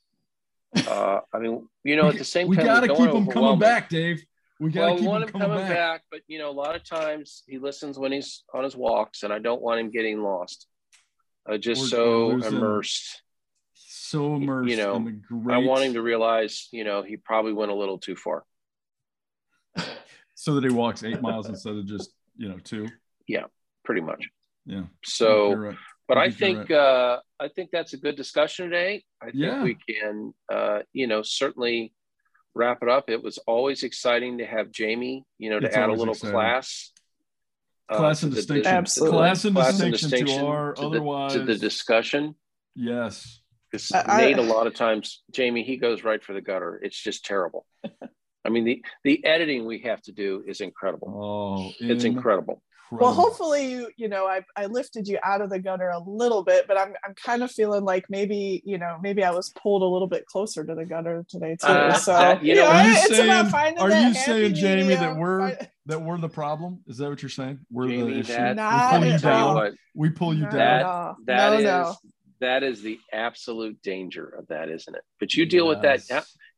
Uh, 0.75 1.21
I 1.33 1.39
mean, 1.39 1.69
you 1.85 1.97
know, 1.97 2.09
at 2.09 2.19
the 2.19 2.25
same 2.25 2.49
we 2.49 2.57
time, 2.57 2.65
we 2.65 2.69
got 2.69 2.81
to 2.81 2.89
keep 2.89 3.13
them 3.13 3.27
coming 3.27 3.59
back, 3.59 3.89
Dave. 3.89 4.25
We 4.59 4.71
got 4.71 4.81
to 4.81 4.87
well, 4.87 4.97
keep 4.99 5.07
want 5.07 5.25
him 5.25 5.29
coming, 5.31 5.49
coming 5.49 5.65
back. 5.67 5.77
back. 5.77 6.03
But 6.11 6.21
you 6.29 6.39
know, 6.39 6.51
a 6.51 6.53
lot 6.53 6.77
of 6.77 6.85
times 6.85 7.43
he 7.47 7.59
listens 7.59 7.99
when 7.99 8.13
he's 8.13 8.43
on 8.55 8.65
his 8.65 8.75
walks, 8.77 9.23
and 9.23 9.33
I 9.33 9.39
don't 9.39 9.61
want 9.61 9.81
him 9.81 9.91
getting 9.91 10.23
lost. 10.23 10.67
Uh, 11.49 11.59
just 11.59 11.89
so 11.91 12.31
immersed. 12.31 13.23
So 13.75 14.35
immersed 14.37 14.71
You 14.71 14.77
know, 14.79 14.97
in 14.97 15.05
the 15.05 15.11
great. 15.13 15.55
I 15.55 15.59
want 15.59 15.85
him 15.85 15.95
to 15.95 16.03
realize, 16.03 16.69
you 16.73 16.85
know, 16.85 17.03
he 17.03 17.17
probably 17.17 17.53
went 17.53 17.71
a 17.71 17.75
little 17.75 17.99
too 17.99 18.17
far. 18.17 18.45
so 20.35 20.55
that 20.55 20.65
he 20.65 20.71
walks 20.71 21.05
eight 21.05 21.21
miles 21.21 21.49
instead 21.49 21.75
of 21.77 21.87
just 21.87 22.11
you 22.37 22.49
know 22.49 22.59
two. 22.63 22.89
Yeah, 23.29 23.45
Pretty 23.85 24.01
much. 24.01 24.27
Yeah. 24.65 24.85
So, 25.05 25.53
right. 25.53 25.77
but 26.09 26.19
I 26.19 26.31
think 26.31 26.57
you're 26.57 26.65
think 26.67 26.71
uh, 26.73 27.19
I 27.39 27.49
think 27.49 27.71
that's 27.73 27.93
a 27.93 27.97
good 27.97 28.17
discussion 28.17 28.71
today. 28.71 29.05
I 29.21 29.27
think 29.27 29.37
Yeah. 29.37 29.63
we 29.63 29.77
can, 29.89 30.35
uh, 30.53 30.81
you 30.93 31.07
know, 31.07 31.23
certainly 31.23 31.93
wrap 32.57 32.83
it 32.83 32.89
up. 32.89 33.09
It 33.11 33.23
was 33.23 33.39
always 33.47 33.83
exciting 33.83 34.39
to 34.39 34.47
have 34.47 34.71
Jamie, 34.73 35.25
you 35.39 35.51
know, 35.51 35.61
to 35.61 35.67
It's 35.67 35.77
add 35.77 35.91
a 35.91 35.93
little 35.93 36.15
exciting. 36.15 36.33
class. 36.35 36.93
uh, 37.89 37.97
class 37.99 38.21
to 38.21 38.27
and 38.27 38.35
distinction. 38.35 38.67
Absolutely. 38.73 39.17
Class 39.19 39.45
and 39.45 39.55
class 39.55 39.81
and 39.81 39.93
distinction, 39.93 40.41
to 40.41 40.47
our 40.47 40.73
to 40.75 40.89
the- 40.89 41.29
to 41.39 41.45
the 41.45 41.57
discussion. 41.57 42.35
yes. 42.75 43.41
Because 43.71 43.91
I- 43.93 44.05
I- 44.07 44.21
Nate, 44.23 44.39
a 44.39 44.43
lot 44.43 44.67
of 44.67 44.75
times, 44.75 45.23
Jamie, 45.33 45.63
he 45.65 45.77
goes 45.77 46.03
right 46.05 46.23
for 46.23 46.33
the 46.33 46.41
gutter. 46.41 46.81
It's 46.83 47.01
just 47.01 47.25
terrible. 47.25 47.67
I 48.45 48.49
mean, 48.49 48.65
the 48.65 48.85
the 49.05 49.25
editing 49.25 49.67
we 49.67 49.81
have 49.81 50.01
to 50.03 50.13
do 50.13 50.43
is 50.47 50.61
incredible. 50.61 51.09
Oh, 51.09 51.73
It's 51.81 52.05
incredible. 52.05 52.63
Well 52.93 53.13
hopefully 53.13 53.71
you 53.71 53.89
you 53.97 54.09
know 54.09 54.27
I, 54.27 54.43
I 54.57 54.67
lifted 54.67 55.09
you 55.09 55.19
out 55.25 55.41
of 55.41 55.51
the 55.51 55.59
gutter 55.59 55.89
a 55.89 55.99
little 55.99 56.43
bit 56.45 56.67
but 56.69 56.79
i'm 56.79 56.95
i'm 57.05 57.15
kind 57.15 57.43
of 57.43 57.51
feeling 57.51 57.85
like 57.85 58.05
maybe 58.09 58.63
you 58.65 58.79
know 58.79 58.97
maybe 59.03 59.25
i 59.25 59.31
was 59.31 59.51
pulled 59.51 59.83
a 59.83 59.87
little 59.87 60.07
bit 60.09 60.27
closer 60.27 60.65
to 60.65 60.75
the 60.75 60.85
gutter 60.85 61.25
today 61.29 61.57
too 61.61 61.67
Uh, 61.67 61.95
so 61.95 62.13
uh, 62.13 62.39
you 62.43 62.55
know, 62.55 62.63
yeah, 62.63 62.69
Are 62.85 62.89
you 62.89 62.95
it's 62.97 63.09
saying- 63.17 63.29
about 63.31 63.51
finding 63.51 63.83
are 63.83 63.91
you 63.91 64.15
saying, 64.15 64.55
Jamie, 64.55 64.95
that 64.95 65.17
we're- 65.17 65.57
Fi- 65.57 65.69
that 65.87 66.03
we're 66.03 66.19
the 66.19 66.29
problem. 66.29 66.81
Is 66.89 66.99
that 66.99 67.09
what 67.09 67.23
you're 67.23 67.29
saying? 67.29 67.61
We're 67.71 67.87
Jamie, 67.89 68.13
the 68.15 68.19
issue. 68.21 68.33
that- 68.33 68.57
Not 68.57 68.93
we 68.95 68.99
pull 68.99 69.07
you 69.09 69.13
at 69.15 69.25
all. 69.25 69.31
down. 69.47 69.55
what, 69.55 69.73
We 69.95 70.11
pull 70.11 70.35
you 70.35 70.43
down. 70.43 70.53
That- 70.57 70.83
no, 70.83 71.17
that 71.27 71.51
no, 71.51 71.59
is 71.59 71.65
no. 71.65 71.95
that 72.41 72.63
is 72.65 72.83
the 72.83 72.99
absolute 73.13 73.81
danger 73.83 74.27
of 74.29 74.49
that, 74.49 74.69
isn't 74.69 74.95
it? 74.97 75.03
But 75.21 75.35
you 75.35 75.47
deal 75.47 75.67
with 75.69 75.83
that. 75.83 76.01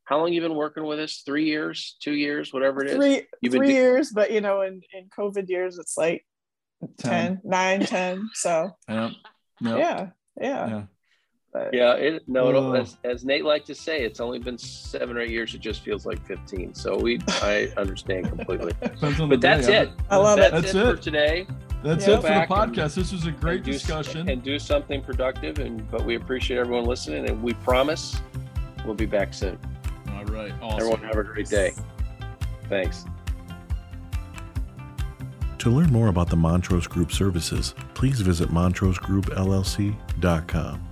How, 0.09 0.19
long 0.19 0.33
you 0.33 0.41
been 0.41 0.55
working 0.55 0.85
with 0.85 0.99
us? 1.01 1.23
Three 1.27 1.45
years, 1.45 1.97
two 2.01 2.13
years, 2.13 2.53
whatever 2.53 2.83
it 2.83 2.89
is. 2.91 2.97
three 2.97 3.23
You've 3.43 3.53
been 3.53 3.61
three 3.61 3.67
do- 3.69 3.75
years 3.75 4.11
but 4.13 4.31
you 4.33 4.41
know 4.41 4.63
in 4.63 4.81
in 4.95 5.09
covid 5.17 5.49
years 5.49 5.79
it's 5.79 5.97
like 5.99 6.25
10 6.99 7.11
Ten. 7.11 7.41
9 7.45 7.81
10 7.87 8.31
so 8.35 8.71
Yeah. 8.89 9.11
Yeah. 9.61 9.77
yeah 9.77 10.09
yeah, 10.41 10.69
yeah. 10.69 10.83
But- 11.53 11.73
Yeah, 11.75 11.95
it, 11.95 12.23
no, 12.29 12.49
it'll- 12.51 12.73
Oh. 12.73 12.75
as, 12.75 12.97
as 13.05 13.25
Nate 13.25 13.45
liked 13.45 13.67
to 13.69 13.75
say, 13.75 14.03
it's 14.05 14.21
only 14.21 14.39
been 14.39 14.59
seven 14.59 15.17
or 15.17 15.21
eight 15.21 15.31
years. 15.31 15.55
It 15.55 15.63
just 15.63 15.81
feels 15.83 16.05
like 16.05 16.25
15. 16.27 16.75
So 16.75 16.97
we, 16.97 17.19
I 17.43 17.73
understand 17.79 18.29
completely. 18.29 18.73
Depends 18.83 19.19
on 19.21 19.29
the 19.31 19.37
But 19.37 19.41
that's 19.41 19.67
day. 19.67 19.79
it. 19.85 19.91
I 20.11 20.17
love 20.19 20.37
That's, 20.39 20.53
it. 20.53 20.63
That's 20.63 20.75
it, 20.75 20.97
for 20.97 21.03
today. 21.03 21.47
That's 21.83 22.07
Yeah. 22.07 22.15
it 22.15 22.17
for 22.19 22.23
the 22.23 22.29
Back 22.29 22.51
and- 22.51 22.75
podcast. 22.77 22.95
this 22.95 23.13
was 23.13 23.25
a 23.27 23.31
great 23.33 23.57
and 23.57 23.65
do, 23.65 23.73
discussion. 23.73 24.29
and 24.29 24.43
do 24.43 24.59
something 24.59 25.01
productive. 25.03 25.59
And 25.59 25.91
but 25.91 26.05
we 26.05 26.15
appreciate 26.17 26.59
everyone 26.59 26.85
listening, 26.85 27.29
and 27.29 27.43
we 27.43 27.55
promise 27.55 28.21
we'll 28.85 28.95
be 28.95 29.07
back 29.07 29.33
soon. 29.35 29.59
All 30.29 30.35
right. 30.35 30.53
Awesome. 30.63 30.81
Everyone 30.81 31.03
have 31.03 31.17
a 31.17 31.25
great 31.25 31.49
day. 31.49 31.75
Thanks. 32.69 33.05
To 35.59 35.71
learn 35.71 35.91
more 35.91 36.07
about 36.09 36.29
the 36.31 36.37
Montrose 36.37 36.87
Group 36.87 37.11
services, 37.11 37.75
please 37.95 38.21
visit 38.21 38.51
montrosegroupllc.com. 38.51 40.88